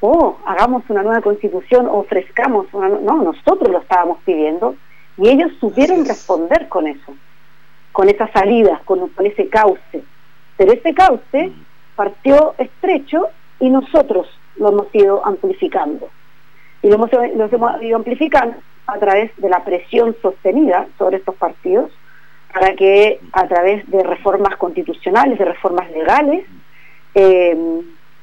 [0.00, 4.74] oh, hagamos una nueva constitución, ofrezcamos una, no, nosotros lo estábamos pidiendo
[5.20, 7.14] y ellos supieron responder con eso,
[7.92, 10.02] con esa salida, con, con ese cauce.
[10.56, 11.52] Pero ese cauce
[11.94, 13.28] partió estrecho
[13.60, 16.08] y nosotros lo hemos ido amplificando.
[16.82, 18.56] Y lo hemos, hemos ido amplificando
[18.86, 21.92] a través de la presión sostenida sobre estos partidos
[22.52, 26.46] para que a través de reformas constitucionales, de reformas legales,
[27.14, 27.56] eh,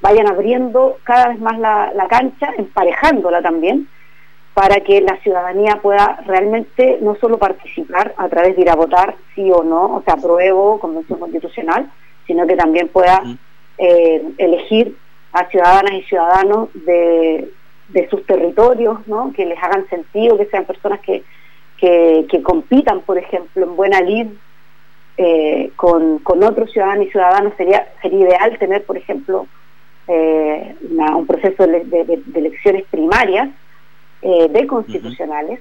[0.02, 3.88] vayan abriendo cada vez más la, la cancha, emparejándola también,
[4.58, 9.14] para que la ciudadanía pueda realmente no solo participar a través de ir a votar
[9.36, 11.92] sí o no, o sea, apruebo convención constitucional,
[12.26, 13.22] sino que también pueda
[13.78, 14.98] eh, elegir
[15.32, 17.52] a ciudadanas y ciudadanos de,
[17.90, 19.32] de sus territorios, ¿no?
[19.32, 21.24] que les hagan sentido, que sean personas que,
[21.78, 24.26] que, compitan, por ejemplo, en buena lid
[25.18, 27.54] eh, con, con otros ciudadanos y ciudadanos.
[27.58, 29.46] Sería, sería ideal tener, por ejemplo,
[30.08, 33.50] eh, un proceso de elecciones primarias
[34.22, 35.60] eh, de constitucionales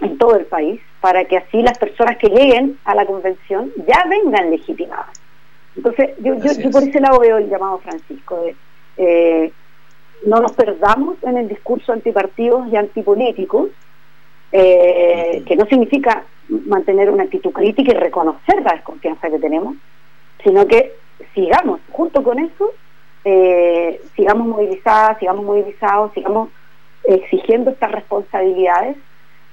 [0.00, 4.04] en todo el país, para que así las personas que lleguen a la convención ya
[4.08, 5.20] vengan legitimadas.
[5.76, 8.56] Entonces, yo, yo, por ese lado veo el llamado Francisco de
[8.96, 9.52] eh,
[10.26, 13.70] no nos perdamos en el discurso antipartidos y antipolíticos,
[14.52, 19.76] eh, que no significa mantener una actitud crítica y reconocer la desconfianza que tenemos,
[20.44, 20.94] sino que
[21.34, 22.72] sigamos, junto con eso,
[24.16, 26.50] sigamos movilizadas, sigamos movilizados, sigamos
[27.04, 28.96] exigiendo estas responsabilidades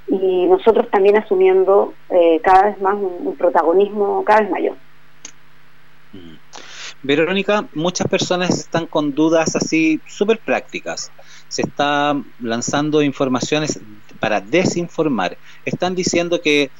[0.07, 4.75] y nosotros también asumiendo eh, cada vez más un, protagonismo cada vez mayor.
[6.13, 6.35] Mm.
[7.03, 11.11] Verónica, muchas personas están con dudas así súper prácticas.
[11.47, 13.79] Se está lanzando informaciones
[14.19, 15.37] para desinformar.
[15.63, 16.71] Están diciendo que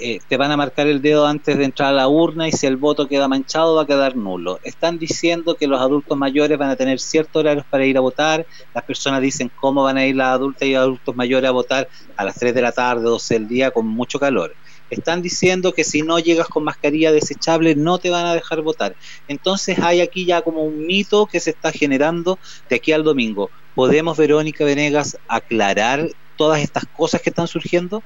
[0.00, 2.66] eh, te van a marcar el dedo antes de entrar a la urna y si
[2.66, 4.58] el voto queda manchado va a quedar nulo.
[4.64, 8.46] Están diciendo que los adultos mayores van a tener ciertos horarios para ir a votar.
[8.74, 12.24] Las personas dicen cómo van a ir las adultas y adultos mayores a votar a
[12.24, 14.54] las 3 de la tarde, 12 del día con mucho calor.
[14.90, 18.96] Están diciendo que si no llegas con mascarilla desechable no te van a dejar votar.
[19.28, 22.38] Entonces hay aquí ya como un mito que se está generando
[22.68, 23.50] de aquí al domingo.
[23.74, 28.02] ¿Podemos, Verónica Venegas, aclarar todas estas cosas que están surgiendo?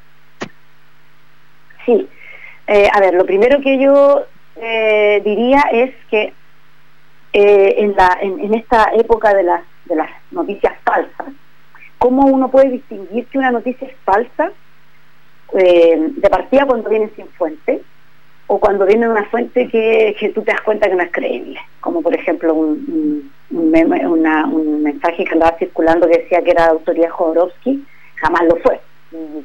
[1.84, 2.08] Sí,
[2.66, 4.24] eh, a ver, lo primero que yo
[4.56, 6.32] eh, diría es que
[7.32, 11.26] eh, en, la, en, esta época de las, de las noticias falsas,
[11.98, 14.52] ¿cómo uno puede distinguir que una noticia es falsa
[15.52, 17.80] de partida cuando viene sin fuente
[18.48, 21.12] o cuando viene de una fuente que, que, tú te das cuenta que no es
[21.12, 21.60] creíble?
[21.80, 27.10] Como por ejemplo un, un, mensaje que andaba circulando que decía que era de autoridad
[27.10, 27.84] Jodorowsky,
[28.16, 28.80] jamás lo fue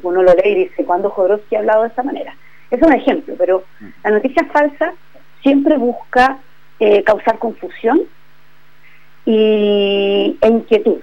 [0.01, 2.35] uno lo lee y dice, ¿cuándo Jodorowsky ha hablado de esta manera?
[2.71, 3.85] Es un ejemplo, pero mm.
[4.03, 4.93] la noticia falsa
[5.41, 6.39] siempre busca
[6.79, 8.01] eh, causar confusión
[9.25, 10.99] y, e inquietud.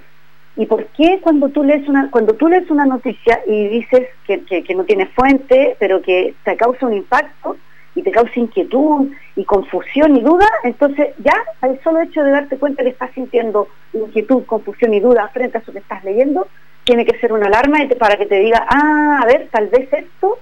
[0.55, 4.43] ¿Y por qué cuando tú lees una, cuando tú lees una noticia y dices que,
[4.43, 7.57] que, no tiene fuente, pero que te causa un impacto
[7.93, 12.57] y te causa inquietud y confusión y duda, entonces ya al solo hecho de darte
[12.57, 16.47] cuenta que estás sintiendo inquietud, confusión y duda frente a eso que estás leyendo,
[16.87, 20.39] tiene que ser una alarma para que te diga, ah, a ver, tal vez esto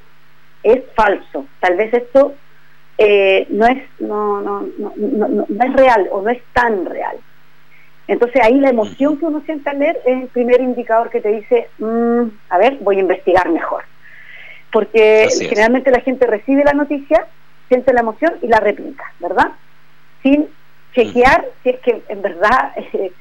[0.62, 2.36] es falso, tal vez esto
[3.00, 4.94] eh, no, es, no, no, no,
[5.28, 7.18] no, es real o no es tan real.
[8.08, 11.32] Entonces ahí la emoción que uno siente al leer es el primer indicador que te
[11.32, 13.84] dice, mm, a ver, voy a investigar mejor.
[14.72, 15.50] Porque Así es.
[15.50, 17.26] generalmente la gente recibe la noticia,
[17.70, 19.52] siente la emoción y la replica, ¿verdad?
[20.22, 20.48] Sin
[20.94, 23.12] chequear si es que en verdad eh,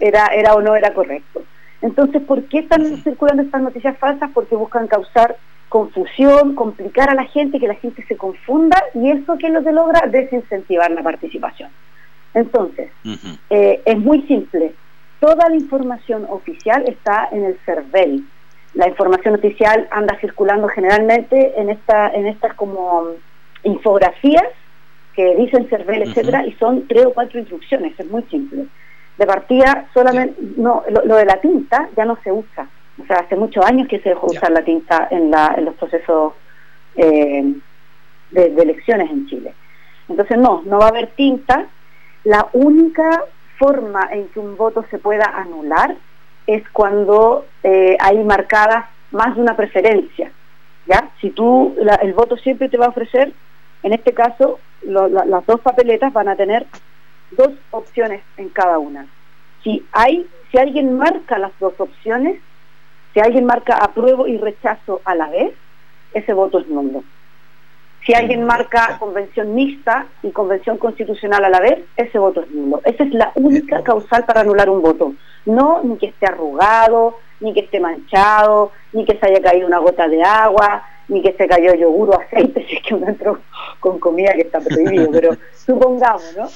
[0.00, 1.31] era, era o no era correcto.
[1.82, 4.30] Entonces, ¿por qué están circulando estas noticias falsas?
[4.32, 5.36] Porque buscan causar
[5.68, 9.64] confusión, complicar a la gente, que la gente se confunda y eso que es lo
[9.64, 11.70] que logra desincentivar la participación.
[12.34, 12.90] Entonces,
[13.50, 14.74] eh, es muy simple.
[15.18, 18.24] Toda la información oficial está en el CERVEL.
[18.74, 24.48] La información oficial anda circulando generalmente en esta, en estas como mm, infografías
[25.14, 26.10] que dicen CERVEL, Ujú.
[26.10, 27.98] etcétera, y son tres o cuatro instrucciones.
[27.98, 28.66] Es muy simple.
[29.18, 32.66] De partida, solamente no, lo, lo de la tinta ya no se usa.
[33.02, 35.74] O sea, hace muchos años que se dejó usar la tinta en, la, en los
[35.74, 36.32] procesos
[36.96, 37.54] eh,
[38.30, 39.54] de, de elecciones en Chile.
[40.08, 41.66] Entonces, no, no va a haber tinta.
[42.24, 43.24] La única
[43.58, 45.96] forma en que un voto se pueda anular
[46.46, 50.32] es cuando eh, hay marcadas más de una preferencia.
[50.86, 51.10] ¿ya?
[51.20, 53.32] Si tú, la- el voto siempre te va a ofrecer,
[53.82, 56.66] en este caso, lo- la- las dos papeletas van a tener
[57.36, 59.06] dos opciones en cada una.
[59.62, 62.40] Si hay, si alguien marca las dos opciones,
[63.12, 65.54] si alguien marca apruebo y rechazo a la vez,
[66.14, 67.04] ese voto es nulo.
[68.04, 72.80] Si alguien marca convención mixta y convención constitucional a la vez, ese voto es nulo.
[72.84, 75.14] Esa es la única causal para anular un voto.
[75.46, 79.78] No ni que esté arrugado, ni que esté manchado, ni que se haya caído una
[79.78, 83.38] gota de agua, ni que se cayó yogur o aceite, si es que uno entró
[83.80, 86.46] con comida que está prohibido, pero supongamos, ¿no?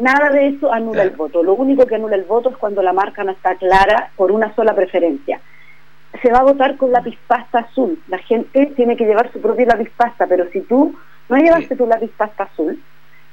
[0.00, 1.42] Nada de eso anula el voto.
[1.42, 4.54] Lo único que anula el voto es cuando la marca no está clara por una
[4.54, 5.40] sola preferencia.
[6.22, 8.02] Se va a votar con lápiz pasta azul.
[8.08, 10.94] La gente tiene que llevar su propio lápiz pasta, pero si tú
[11.28, 12.82] no llevaste tu lápiz pasta azul,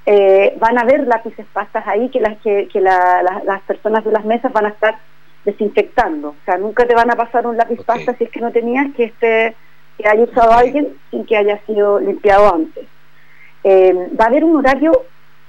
[0.06, 4.06] eh, van a haber lápices pastas ahí que las que, que la- la- las personas
[4.06, 4.96] de las mesas van a estar
[5.44, 6.30] desinfectando.
[6.30, 8.88] O sea, nunca te van a pasar un lápiz pasta si es que no tenías
[8.96, 9.56] que este
[9.98, 12.86] que haya usado alguien sin que haya sido limpiado antes.
[13.64, 14.92] Eh, va a haber un horario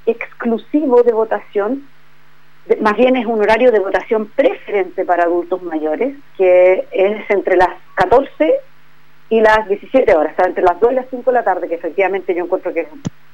[0.07, 1.87] exclusivo de votación,
[2.67, 7.57] de- más bien es un horario de votación preferente para adultos mayores, que es entre
[7.57, 8.55] las 14
[9.31, 11.69] y las 17 horas, o sea, entre las 2 y las 5 de la tarde,
[11.69, 12.89] que efectivamente yo encuentro que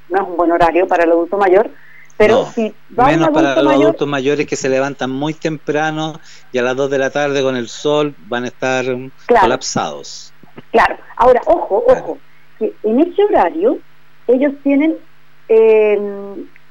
[0.09, 1.71] no es un buen horario para el adulto mayor,
[2.17, 6.21] pero No, si va Menos para los mayor, adultos mayores que se levantan muy temprano
[6.53, 8.85] y a las 2 de la tarde con el sol van a estar
[9.27, 9.43] Claro.
[9.43, 10.33] colapsados.
[10.70, 12.18] Claro, ahora, ojo, ojo,
[12.59, 13.78] que en ese horario
[14.26, 14.96] ellos tienen
[15.48, 15.98] eh,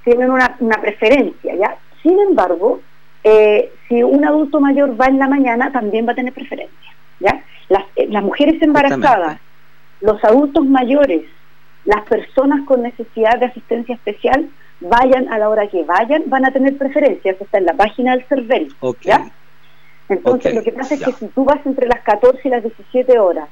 [0.03, 1.77] tienen una, una preferencia, ¿ya?
[2.01, 2.81] Sin embargo,
[3.23, 7.43] eh, si un adulto mayor va en la mañana, también va a tener preferencia, ¿ya?
[7.69, 9.39] Las, eh, las mujeres embarazadas,
[10.01, 11.23] los adultos mayores,
[11.85, 14.49] las personas con necesidad de asistencia especial,
[14.81, 18.11] vayan a la hora que vayan, van a tener preferencia, eso está en la página
[18.11, 18.97] del CERVEL, Ok.
[19.01, 19.31] ¿ya?
[20.09, 23.17] Entonces, lo que pasa es que si tú vas entre las 14 y las 17
[23.19, 23.47] horas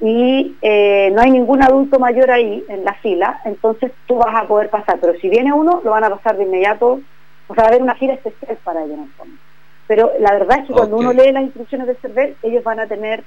[0.00, 4.46] y eh, no hay ningún adulto mayor ahí en la fila, entonces tú vas a
[4.46, 4.98] poder pasar.
[5.00, 7.00] Pero si viene uno, lo van a pasar de inmediato,
[7.48, 9.36] o sea, va a haber una fila especial para ellos en el fondo.
[9.88, 12.86] Pero la verdad es que cuando uno lee las instrucciones del CERVEL, ellos van a
[12.86, 13.24] tener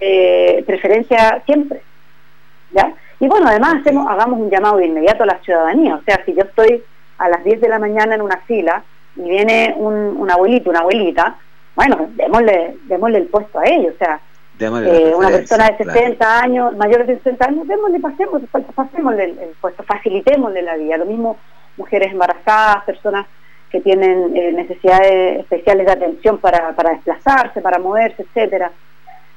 [0.00, 1.82] eh, preferencia siempre.
[2.72, 2.94] ¿ya?
[3.20, 5.96] Y bueno, además hacemos, hagamos un llamado de inmediato a la ciudadanía.
[5.96, 6.82] O sea, si yo estoy
[7.18, 8.82] a las 10 de la mañana en una fila
[9.16, 11.36] y viene un, un abuelito, una abuelita,
[11.76, 13.94] bueno, démosle, démosle el puesto a ellos.
[13.94, 14.20] O sea,
[14.60, 15.98] eh, una persona de claro.
[16.00, 18.42] 60 años, mayores de 60 años, démosle, pasemos,
[18.74, 20.96] pasémosle el, el puesto, facilitémosle la vida.
[20.96, 21.36] Lo mismo
[21.76, 23.26] mujeres embarazadas, personas
[23.70, 28.72] que tienen eh, necesidades especiales de atención para, para desplazarse, para moverse, etcétera.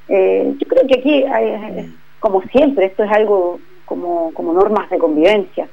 [0.07, 4.97] Eh, yo creo que aquí, hay- como siempre, esto es algo como, como normas de
[4.97, 5.67] convivencia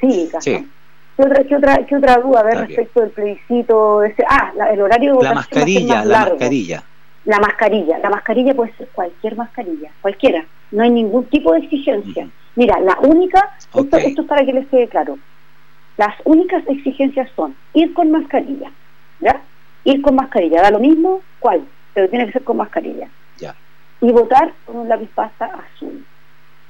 [0.00, 0.42] cívicas.
[0.44, 0.58] Sí.
[0.58, 0.66] ¿no?
[1.16, 4.02] ¿Qué otra, qué, otra, ¿Qué otra duda a ver respecto del plebiscito?
[4.02, 6.30] Ese, ah, la- el horario de La mascarilla, la largo.
[6.34, 6.82] mascarilla.
[7.24, 7.98] La mascarilla.
[7.98, 10.44] La mascarilla puede ser cualquier mascarilla, cualquiera.
[10.70, 12.28] No hay ningún tipo de exigencia.
[12.56, 15.18] Mira, la única, esto, esto es para que les quede claro,
[15.96, 18.70] las únicas exigencias son ir con mascarilla,
[19.20, 19.40] ¿ya?
[19.84, 21.64] Ir con mascarilla, da lo mismo cuál,
[21.94, 23.08] pero tiene que ser con mascarilla.
[23.38, 23.54] Ya.
[24.00, 26.04] Y votar con un lápiz pasta azul.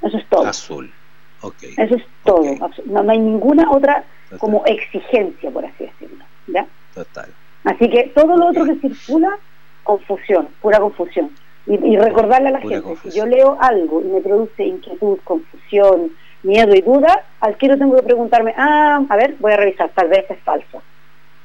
[0.02, 0.46] Eso es todo.
[0.46, 0.92] Azul.
[1.40, 1.62] Ok.
[1.76, 2.44] Eso es todo.
[2.86, 4.38] No, no hay ninguna otra Total.
[4.38, 6.24] como exigencia, por así decirlo.
[6.46, 6.66] ¿ya?
[6.94, 7.28] Total.
[7.64, 9.38] Así que todo lo otro que circula,
[9.84, 11.30] confusión, pura confusión.
[11.66, 15.18] Y, y recordarle a la Pura gente, si yo leo algo y me produce inquietud,
[15.24, 16.10] confusión,
[16.42, 20.08] miedo y duda, al quiero tengo que preguntarme, ah, a ver, voy a revisar, tal
[20.08, 20.82] vez es falso.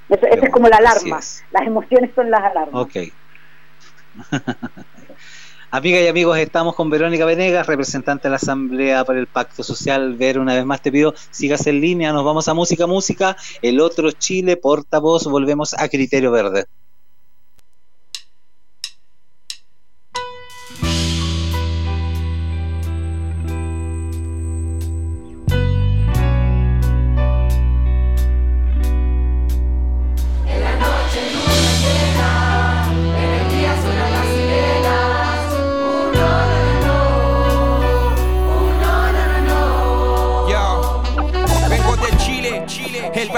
[0.10, 1.20] Eso, esa es como la alarma.
[1.52, 2.82] Las emociones son las alarmas.
[2.82, 2.96] Ok.
[5.72, 10.16] Amigas y amigos, estamos con Verónica Venegas, representante de la Asamblea para el Pacto Social.
[10.16, 13.38] Ver, una vez más te pido, sigas en línea, nos vamos a música, música.
[13.62, 16.66] El otro Chile, portavoz, volvemos a Criterio Verde.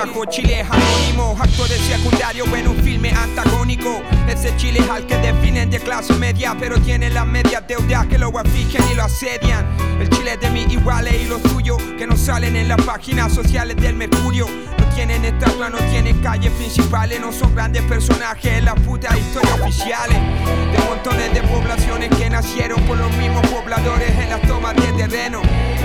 [0.05, 4.01] Bajo Chile es anónimo, actores secundarios en un filme antagónico.
[4.43, 8.35] Ese Chile al que definen de clase media, pero tiene las medias deudas que lo
[8.35, 9.67] afigen y lo asedian.
[9.99, 13.77] El Chile de mis iguales y los tuyos, que no salen en las páginas sociales
[13.77, 14.47] del Mercurio.
[14.47, 19.61] No tienen estatua, no tienen calles principales, no son grandes personajes en las putas historias
[19.61, 20.17] oficiales.
[20.17, 25.43] De montones de poblaciones que nacieron por los mismos pobladores en las tomas de terreno.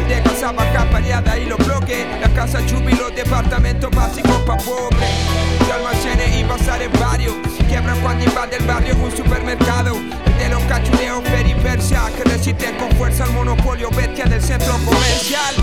[0.08, 4.56] de casa baja pareada y los bloques, la casa chupi y los departamentos básicos pa'
[4.56, 5.45] pobres.
[8.06, 9.96] Cuando invade el barrio un supermercado.
[9.96, 15.56] El de los cachuleos periversia que resisten con fuerza al monopolio bestia del centro comercial.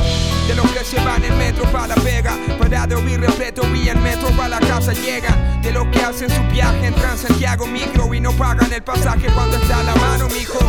[0.45, 3.93] De los que se van en metro para la pega, para de oír respeto, vía
[3.93, 5.61] el metro para la casa llegan.
[5.61, 9.55] De los que hacen su viaje en Santiago micro y no pagan el pasaje cuando
[9.55, 10.59] está a la mano, mijo.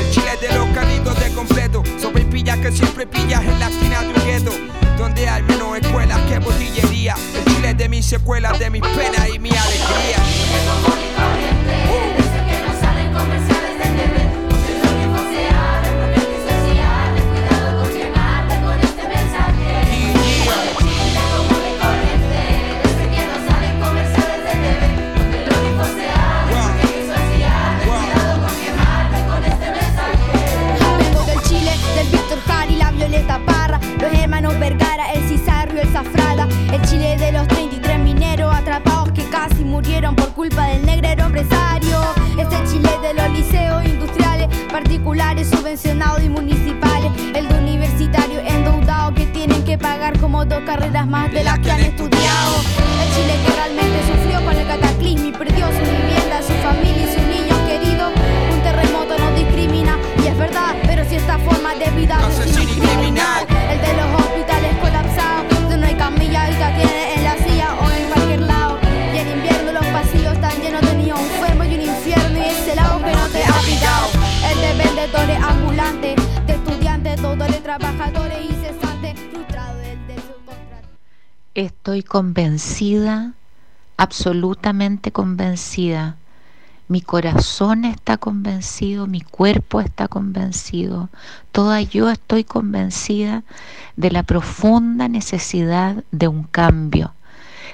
[0.00, 4.00] El chile de los carritos de completo, sobre pillas que siempre pillas en la esquina
[4.00, 4.52] de un gueto
[4.98, 7.14] donde hay menos escuelas que botillería.
[7.34, 11.19] El chile de mis secuelas, de mis penas y mi alegría.
[39.70, 42.00] Murieron por culpa del negrero empresario,
[42.36, 49.26] este Chile de los liceos industriales, particulares, subvencionados y municipales, el de universitarios endeudados que
[49.26, 52.56] tienen que pagar como dos carreras más de las que han estudiado,
[53.00, 57.14] el Chile que realmente sufrió con el cataclismo y perdió su vivienda, su familia y
[57.14, 58.12] sus niños queridos,
[58.52, 62.56] un terremoto no discrimina y es verdad, pero si esta forma de vida no es
[62.56, 64.49] criminal, el de los hospitales
[81.54, 83.34] Estoy convencida,
[83.96, 86.16] absolutamente convencida.
[86.88, 91.10] Mi corazón está convencido, mi cuerpo está convencido,
[91.52, 93.44] toda yo estoy convencida
[93.94, 97.14] de la profunda necesidad de un cambio,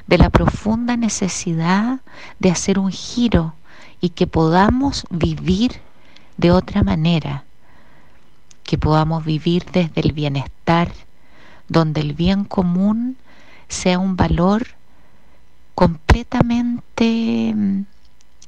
[0.07, 2.01] de la profunda necesidad
[2.39, 3.55] de hacer un giro
[4.03, 5.81] y que podamos vivir
[6.37, 7.46] de otra manera,
[8.67, 10.93] que podamos vivir desde el bienestar,
[11.69, 13.17] donde el bien común
[13.69, 14.67] sea un valor
[15.75, 17.83] completamente mm,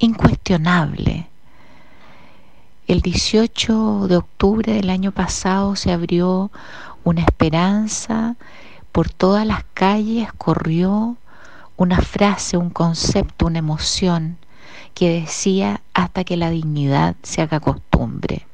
[0.00, 1.28] incuestionable.
[2.88, 6.50] El 18 de octubre del año pasado se abrió
[7.04, 8.36] una esperanza,
[8.92, 11.16] por todas las calles corrió
[11.76, 14.36] una frase, un concepto, una emoción
[14.94, 18.47] que decía hasta que la dignidad se haga costumbre.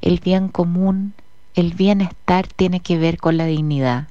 [0.00, 1.14] El bien común,
[1.54, 4.08] el bienestar tiene que ver con la dignidad.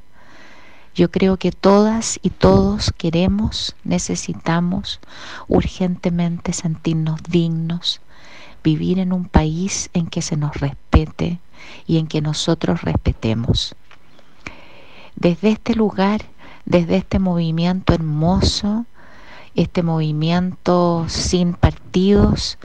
[0.96, 5.00] Yo creo que todas y todos queremos, necesitamos
[5.48, 8.02] urgentemente sentirnos dignos,
[8.64, 11.40] vivir en un país en que se nos respete
[11.86, 13.76] y en que nosotros respetemos.
[15.16, 16.22] Desde este lugar,
[16.66, 18.86] desde este movimiento hermoso,
[19.56, 22.58] este movimiento sin partidos,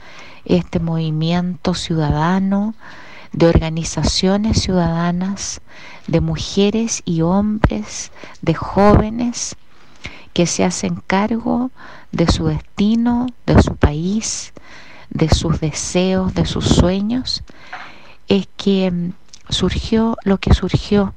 [0.45, 2.75] este movimiento ciudadano,
[3.33, 5.61] de organizaciones ciudadanas,
[6.07, 8.13] de mujeres y hombres,
[8.43, 9.57] de jóvenes
[10.33, 11.71] que se hacen cargo
[12.11, 14.53] de su destino, de su país,
[15.11, 17.43] de sus deseos, de sus sueños,
[18.29, 19.13] es que mm,
[19.51, 21.15] surgió lo que surgió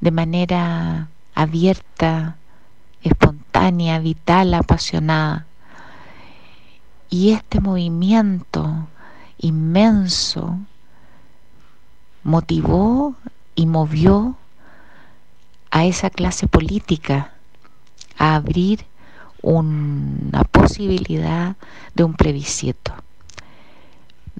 [0.00, 2.36] de manera abierta,
[3.02, 5.46] espontánea, vital, apasionada.
[7.10, 8.88] Y este movimiento
[9.38, 10.58] inmenso
[12.24, 13.14] motivó
[13.54, 14.36] y movió
[15.70, 17.32] a esa clase política
[18.18, 18.86] a abrir
[19.42, 21.56] una posibilidad
[21.94, 22.94] de un plebiscito.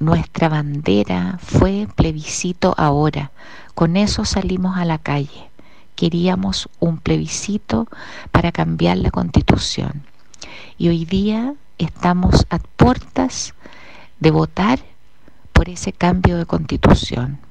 [0.01, 3.31] nuestra bandera fue plebiscito ahora.
[3.75, 5.51] Con eso salimos a la calle.
[5.95, 7.87] Queríamos un plebiscito
[8.33, 10.03] para cambiar la constitución.
[10.79, 13.55] Y hoy día estamos a puertas
[14.19, 14.81] de votar
[15.53, 17.44] por ese cambio de constitución.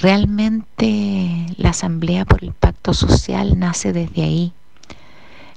[0.00, 4.54] Realmente la Asamblea por el Pacto Social nace desde ahí,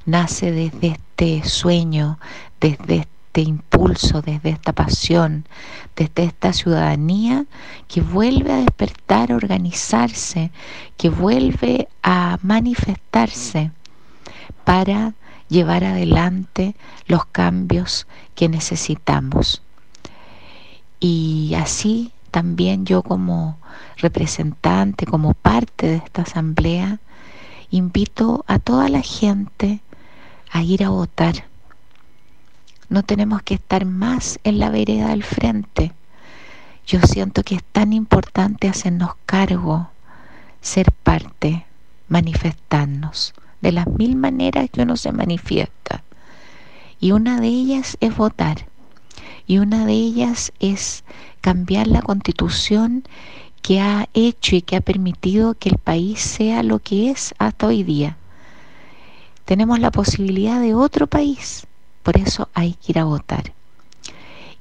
[0.05, 2.19] nace desde este sueño,
[2.59, 5.45] desde este impulso, desde esta pasión,
[5.95, 7.45] desde esta ciudadanía
[7.87, 10.51] que vuelve a despertar, a organizarse,
[10.97, 13.71] que vuelve a manifestarse
[14.65, 15.13] para
[15.47, 16.75] llevar adelante
[17.07, 19.61] los cambios que necesitamos.
[20.99, 23.59] Y así también yo como
[23.97, 26.99] representante, como parte de esta asamblea,
[27.69, 29.81] invito a toda la gente
[30.49, 31.45] a ir a votar.
[32.89, 35.91] No tenemos que estar más en la vereda del frente.
[36.88, 39.91] Yo siento que es tan importante hacernos cargo,
[40.59, 41.67] ser parte,
[42.07, 46.03] manifestarnos de las mil maneras que uno se manifiesta.
[46.99, 48.65] Y una de ellas es votar.
[49.45, 51.03] Y una de ellas es
[51.43, 53.03] cambiar la constitución
[53.61, 57.67] que ha hecho y que ha permitido que el país sea lo que es hasta
[57.67, 58.15] hoy día.
[59.43, 61.67] Tenemos la posibilidad de otro país,
[62.01, 63.51] por eso hay que ir a votar.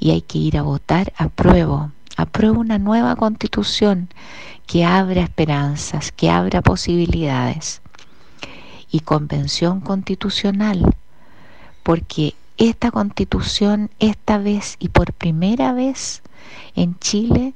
[0.00, 4.08] Y hay que ir a votar a prueba, apruebo una nueva constitución
[4.66, 7.80] que abra esperanzas, que abra posibilidades.
[8.90, 10.96] Y convención constitucional,
[11.84, 16.22] porque esta constitución, esta vez y por primera vez,
[16.74, 17.54] en Chile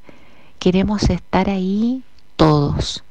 [0.58, 2.02] queremos estar ahí
[2.36, 3.04] todos.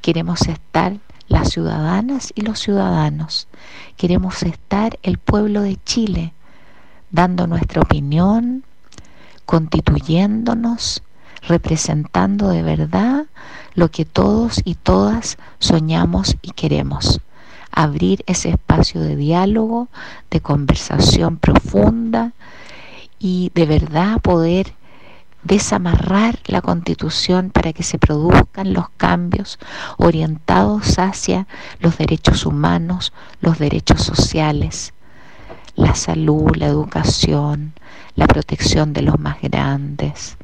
[0.00, 0.96] Queremos estar
[1.28, 3.48] las ciudadanas y los ciudadanos.
[3.96, 6.32] Queremos estar el pueblo de Chile
[7.10, 8.64] dando nuestra opinión,
[9.46, 11.02] constituyéndonos,
[11.42, 13.26] representando de verdad
[13.74, 17.20] lo que todos y todas soñamos y queremos.
[17.70, 19.88] Abrir ese espacio de diálogo,
[20.30, 22.32] de conversación profunda
[23.18, 24.74] y de verdad poder
[25.42, 29.58] desamarrar la constitución para que se produzcan los cambios
[29.96, 31.46] orientados hacia
[31.80, 34.94] los derechos humanos, los derechos sociales,
[35.74, 37.72] la salud, la educación,
[38.14, 40.36] la protección de los más grandes.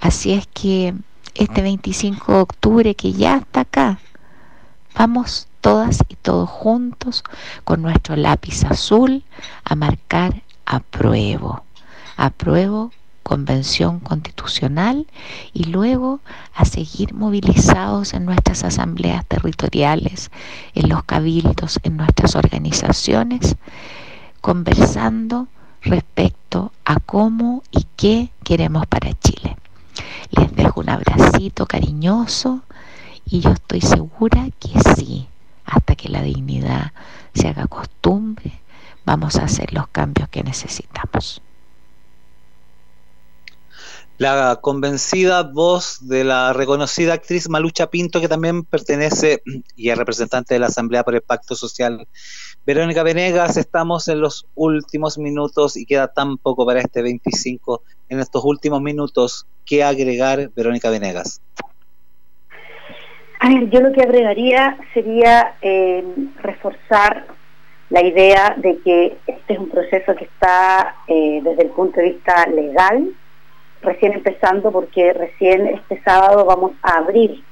[0.00, 0.94] Así es que
[1.34, 3.98] este 25 de octubre que ya está acá,
[4.94, 7.24] vamos todas y todos juntos
[7.64, 9.24] con nuestro lápiz azul
[9.64, 11.64] a marcar apruebo.
[12.16, 12.92] Apruebo
[13.22, 15.06] convención constitucional
[15.52, 16.20] y luego
[16.54, 20.30] a seguir movilizados en nuestras asambleas territoriales,
[20.74, 23.56] en los cabildos, en nuestras organizaciones,
[24.40, 25.48] conversando
[25.82, 29.56] respecto a cómo y qué queremos para Chile.
[30.30, 32.62] Les dejo un abracito cariñoso
[33.24, 35.28] y yo estoy segura que sí,
[35.64, 36.92] hasta que la dignidad
[37.34, 38.60] se haga costumbre,
[39.04, 41.42] vamos a hacer los cambios que necesitamos
[44.22, 49.42] la convencida voz de la reconocida actriz Malucha Pinto, que también pertenece
[49.74, 52.06] y es representante de la Asamblea por el Pacto Social.
[52.64, 57.82] Verónica Venegas, estamos en los últimos minutos y queda tan poco para este 25.
[58.10, 61.42] En estos últimos minutos, ¿qué agregar, Verónica Venegas?
[63.40, 66.04] A ver, yo lo que agregaría sería eh,
[66.40, 67.26] reforzar
[67.90, 72.10] la idea de que este es un proceso que está eh, desde el punto de
[72.12, 73.16] vista legal
[73.82, 77.42] recién empezando porque recién este sábado vamos a abrir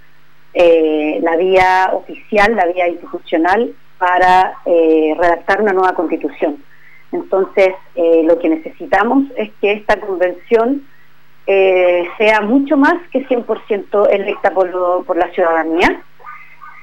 [0.55, 6.63] eh, la vía oficial, la vía institucional para eh, redactar una nueva constitución.
[7.13, 10.87] Entonces, eh, lo que necesitamos es que esta convención
[12.17, 16.01] sea mucho más que 100% electa por, por, la ciudadanía,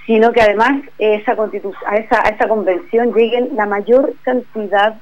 [0.05, 1.37] sino que además esa
[1.85, 4.99] a, esa, a esa convención lleguen la mayor cantidad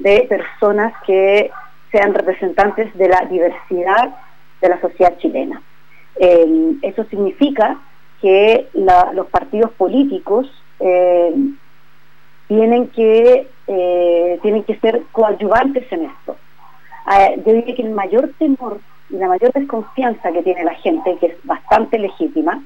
[0.00, 1.50] de personas que
[1.96, 4.16] sean representantes de la diversidad
[4.60, 5.62] de la sociedad chilena.
[6.16, 7.78] Eh, eso significa
[8.20, 10.46] que los partidos políticos
[10.80, 11.34] eh,
[12.48, 16.36] tienen que eh, tienen que ser coadyuvantes en esto.
[17.44, 18.78] yo diría que el mayor temor
[19.10, 22.62] y la mayor desconfianza que tiene la gente, que es bastante legítima,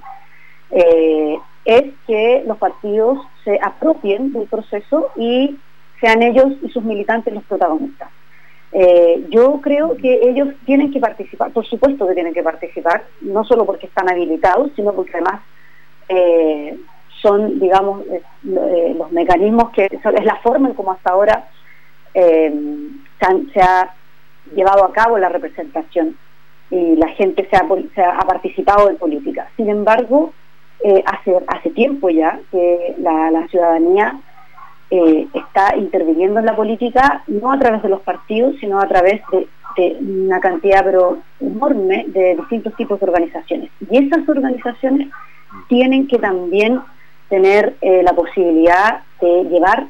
[1.65, 5.59] es que los partidos se apropien del proceso y
[6.01, 8.09] sean ellos y sus militantes los protagonistas.
[8.73, 13.45] Eh, yo creo que ellos tienen que participar, por supuesto que tienen que participar, no
[13.45, 15.41] solo porque están habilitados, sino porque además
[16.09, 16.79] eh,
[17.21, 21.49] son, digamos, eh, los mecanismos que es la forma en como hasta ahora
[22.13, 23.95] se, ha
[24.55, 26.17] llevado a cabo la representación
[26.71, 27.57] y la gente se
[28.03, 29.49] ha, participado en política.
[29.57, 30.33] Sin embargo,
[31.05, 34.19] hace, hace tiempo ya que la ciudadanía
[34.91, 39.23] eh, está interviniendo en la política no a través de los partidos, sino a través
[39.33, 39.47] de,
[40.01, 43.71] una cantidad pero enorme de distintos tipos de organizaciones.
[43.89, 45.09] Y esas organizaciones
[45.69, 46.81] tienen que también
[47.29, 49.87] tener eh, la posibilidad de llevar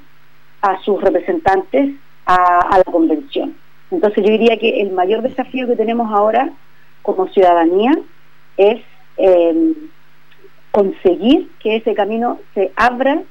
[0.61, 1.94] a sus representantes
[2.26, 2.36] a,
[2.70, 3.57] a, la convención.
[3.90, 6.51] Entonces yo diría que el mayor desafío que tenemos ahora
[7.03, 7.92] como ciudadanía
[8.57, 8.82] es
[9.16, 9.74] eh,
[10.70, 13.22] conseguir que ese camino se abra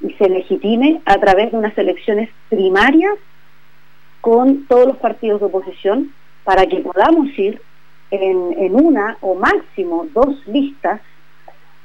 [0.00, 3.14] y se legitime a través de unas elecciones primarias
[4.20, 6.12] con todos los partidos de oposición
[6.44, 7.60] para que podamos ir
[8.10, 11.00] en, en una o máximo dos listas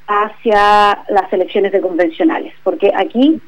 [0.06, 3.40] hacia las elecciones de convencionales, porque aquí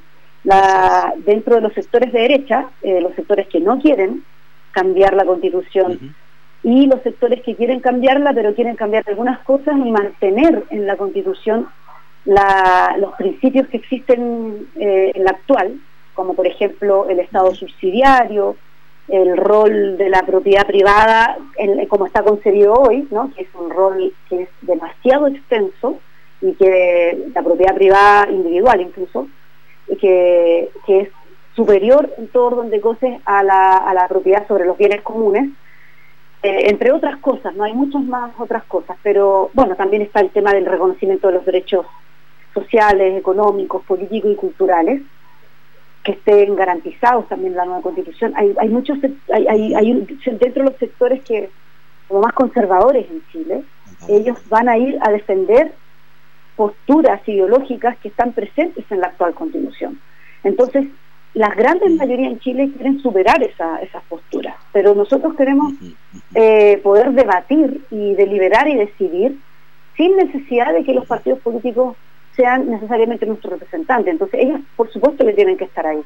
[0.44, 4.22] la, dentro de los sectores de derecha, eh, los sectores que no quieren
[4.72, 6.14] cambiar la constitución uh -huh.
[6.62, 10.96] y los sectores que quieren cambiarla, pero quieren cambiar algunas cosas y mantener en la
[10.96, 11.68] constitución
[12.24, 15.78] la, los principios que existen eh, en la actual,
[16.14, 18.56] como por ejemplo el Estado subsidiario,
[19.08, 23.30] el rol de la propiedad privada, el, como está concebido hoy, ¿no?
[23.34, 25.98] que es un rol que es demasiado extenso
[26.40, 29.28] y que la propiedad privada individual incluso,
[29.88, 31.08] y que, que es
[31.54, 35.50] superior en todo orden de cosas a la, a la propiedad sobre los bienes comunes,
[36.42, 40.30] eh, entre otras cosas, no hay muchas más otras cosas, pero bueno, también está el
[40.30, 41.86] tema del reconocimiento de los derechos
[42.54, 45.02] sociales, económicos, políticos y culturales,
[46.02, 48.32] que estén garantizados también en la nueva constitución.
[48.36, 48.98] Hay, hay muchos,
[49.32, 49.92] hay, hay, hay
[50.26, 51.50] dentro de los sectores que,
[52.08, 53.64] como más conservadores en Chile,
[54.08, 55.72] ellos van a ir a defender
[56.56, 59.98] posturas ideológicas que están presentes en la actual constitución.
[60.44, 60.86] Entonces,
[61.32, 65.72] las grandes mayorías en Chile quieren superar esa, esas posturas, pero nosotros queremos
[66.34, 69.38] eh, poder debatir y deliberar y decidir
[69.96, 71.96] sin necesidad de que los partidos políticos
[72.36, 74.12] sean necesariamente nuestros representantes.
[74.12, 76.02] Entonces, ellos, por supuesto, que tienen que estar ahí.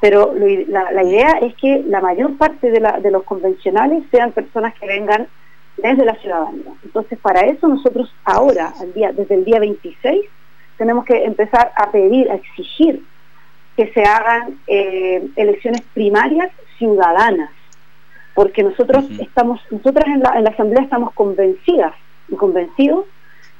[0.00, 4.04] Pero lo, la, la, idea es que la mayor parte de, la, de los convencionales
[4.10, 5.26] sean personas que vengan
[5.76, 6.72] desde la ciudadanía.
[6.84, 10.24] Entonces, para eso nosotros ahora, al día, desde el día 26,
[10.76, 13.02] tenemos que empezar a pedir, a exigir
[13.76, 17.50] que se hagan eh, elecciones primarias ciudadanas,
[18.34, 19.22] porque nosotros uh -huh.
[19.22, 21.94] estamos, nosotras en la, en la Asamblea estamos convencidas
[22.28, 23.06] y convencidos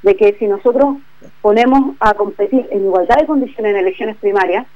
[0.03, 0.97] de que si nosotros
[1.43, 4.67] ponemos a competir en igualdad de condiciones en elecciones primarias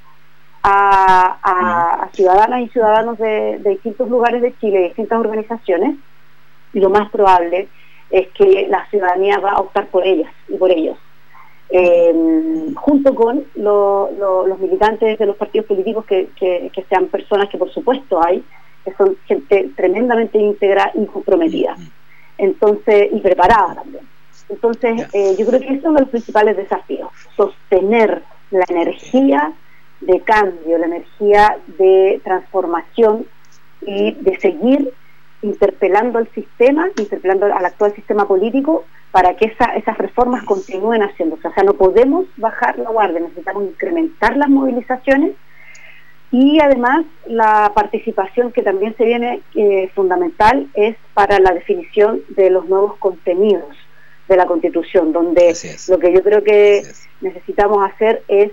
[0.63, 5.95] a, a, a ciudadanas y ciudadanos de, de, distintos lugares de Chile, de distintas organizaciones,
[6.73, 7.67] lo más probable
[8.09, 10.97] es que la ciudadanía va a optar por ellas y por ellos.
[11.69, 12.13] Eh,
[12.75, 17.49] junto con lo, lo, los militantes de los partidos políticos que, que, que, sean personas
[17.49, 18.43] que por supuesto hay,
[18.85, 21.75] que son gente tremendamente íntegra y comprometida.
[22.37, 24.12] Entonces, y preparada también.
[24.49, 29.53] Entonces, eh, yo creo que ese es uno de los principales desafíos, sostener la energía
[30.01, 33.25] de cambio, la energía de transformación
[33.81, 34.93] y de seguir
[35.41, 41.47] interpelando al sistema, interpelando al actual sistema político para que esa, esas reformas continúen haciéndose.
[41.47, 45.33] O sea, no podemos bajar la guardia, necesitamos incrementar las movilizaciones
[46.31, 52.49] y además la participación que también se viene eh, fundamental es para la definición de
[52.49, 53.75] los nuevos contenidos
[54.27, 55.53] de la Constitución, donde
[55.89, 56.83] lo que yo creo que
[57.21, 58.51] necesitamos hacer es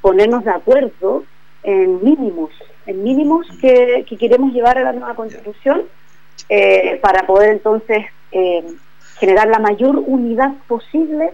[0.00, 1.24] ponernos de acuerdo
[1.62, 2.50] en mínimos,
[2.86, 5.82] en mínimos que, que queremos llevar a la nueva Constitución
[6.48, 8.64] eh, para poder entonces eh,
[9.18, 11.32] generar la mayor unidad posible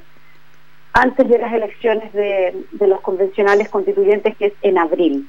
[0.95, 5.29] antes de las elecciones de, de, los convencionales constituyentes, que es en abril.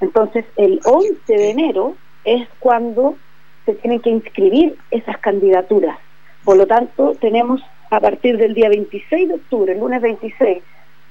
[0.00, 3.16] Entonces, el 11 de enero es cuando
[3.64, 5.98] se tienen que inscribir esas candidaturas.
[6.44, 10.62] Por lo tanto, tenemos a partir del día 26 de octubre, el lunes 26,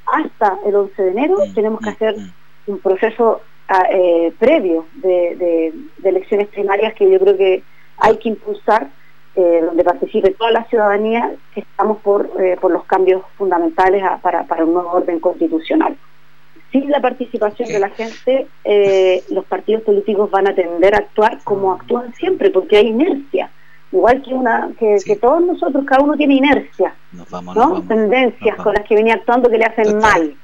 [0.06, 2.16] hasta el 11 de enero, tenemos que hacer
[2.68, 3.42] un proceso
[3.92, 7.64] eh, previo de, de, de elecciones primarias que yo creo que
[7.98, 8.90] hay que impulsar
[9.36, 14.18] eh, donde participe toda la ciudadanía que estamos por, eh, por los cambios fundamentales a,
[14.18, 15.96] para, para, un nuevo orden constitucional.
[16.72, 18.48] Sin la participación de la gente,
[19.32, 23.50] los partidos políticos van a tender a actuar como actúan siempre, porque hay inercia.
[23.92, 25.10] Igual que una que, sí.
[25.10, 26.94] que todos nosotros, cada uno tiene inercia,
[27.30, 27.62] vamos, ¿no?
[27.62, 30.00] Vamos, Tendencias con las que venía actuando que le hacen Total.
[30.00, 30.36] mal.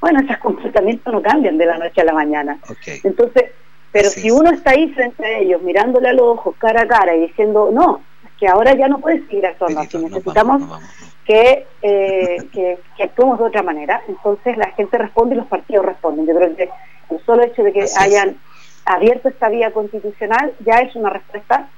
[0.00, 2.58] Bueno, esos comportamientos no cambian de la noche a la mañana.
[2.68, 3.00] Okay.
[3.02, 3.44] Entonces,
[3.90, 6.86] pero Así si uno está ahí frente a ellos, mirándole a los ojos, cara a
[6.86, 10.82] cara, y diciendo, no, es que ahora ya no puedes seguir actuando así, necesitamos vamos.
[11.24, 14.02] Que, eh, que, que, actuemos de otra manera.
[14.06, 16.26] Entonces la gente responde y los partidos responden.
[16.26, 16.68] Yo creo que
[17.10, 18.36] el solo hecho de que Así hayan es.
[18.84, 21.68] abierto esta vía constitucional ya es una respuesta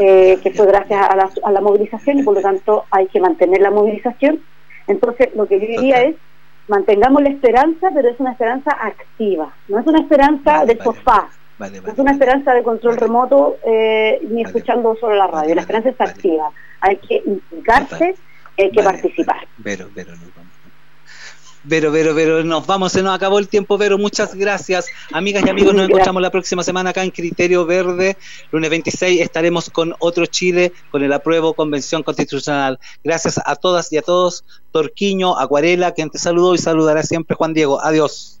[0.00, 3.20] eh, que fue gracias a la, a la, movilización y por lo tanto hay que
[3.20, 4.40] mantener la movilización.
[4.86, 6.16] Entonces, lo que yo diría es,
[6.68, 11.28] mantengamos la esperanza, pero es una esperanza activa, no es una esperanza de sofá,
[11.58, 15.90] no es una esperanza de control remoto eh, ni escuchando solo la radio, la esperanza
[15.90, 18.14] es activa, hay que implicarse,
[18.58, 19.46] hay que participar.
[19.62, 20.12] Pero, pero,
[21.68, 24.86] pero, pero, pero nos vamos, se nos acabó el tiempo, pero muchas gracias.
[25.12, 28.16] Amigas y amigos, nos encontramos la próxima semana acá en Criterio Verde.
[28.50, 32.78] Lunes 26 estaremos con otro Chile, con el apruebo Convención Constitucional.
[33.04, 34.44] Gracias a todas y a todos.
[34.72, 37.80] Torquiño, Acuarela, quien te saludó y saludará siempre Juan Diego.
[37.82, 38.40] Adiós.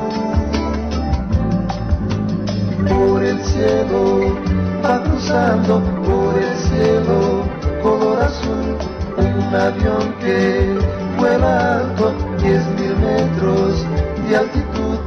[2.87, 4.35] por el cielo,
[4.83, 7.43] va cruzando por el cielo,
[7.83, 8.77] color azul,
[9.17, 10.77] un avión que
[11.17, 13.85] vuela alto, diez mil metros
[14.27, 14.97] de altitud.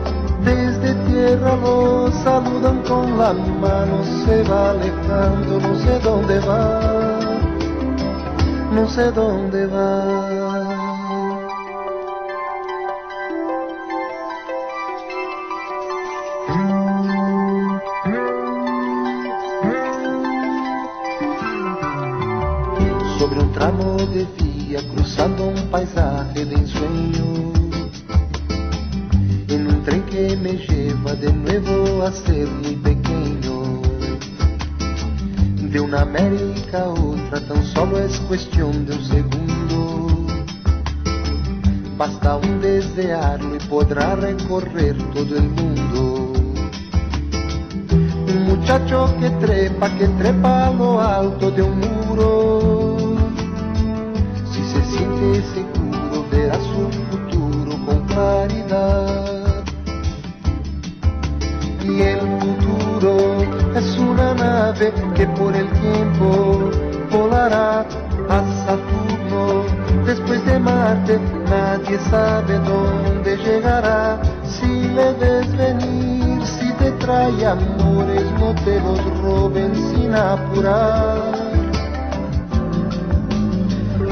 [0.45, 6.81] Desde tierra lo saludan con la mano, se va alejando, no sé dónde va,
[8.73, 10.24] no sé dónde va.
[44.61, 46.33] Recorrer todo el mundo.
[48.29, 50.54] Un muchacho que trepa, que trepa
[77.81, 81.45] amores, no te los roben sin apurar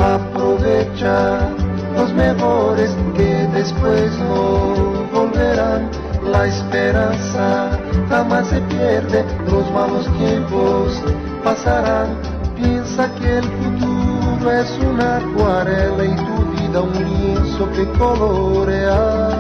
[0.03, 1.49] aprovecha
[1.97, 4.75] los mejores que después no
[5.13, 5.91] volverán.
[6.25, 11.03] La esperanza jamás se pierde, los malos tiempos
[11.43, 12.17] pasarán.
[12.57, 19.33] Piensa que el futuro es una acuarela y tu vida un lienzo que colorear,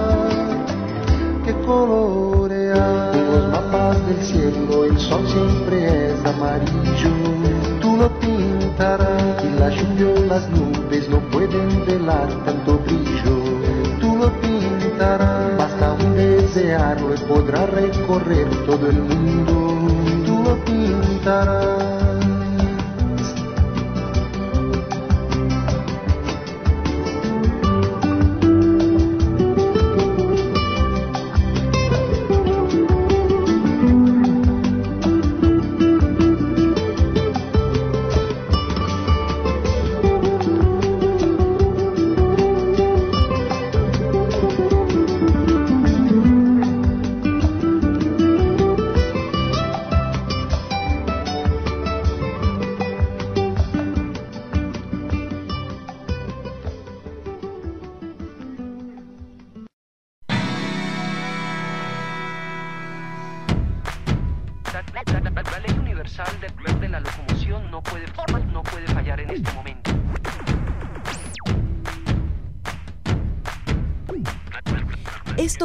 [1.45, 2.62] que colorear.
[2.75, 7.11] En los mapas del cielo el sol siempre es amarillo,
[7.83, 13.37] tú lo pintarás y la lluvia las nubes no pueden velar tanto brillo.
[14.01, 20.25] Tú lo pintarás, basta un desearlo y podrá recorrer todo el mundo.
[20.25, 22.02] Tú lo pintarás.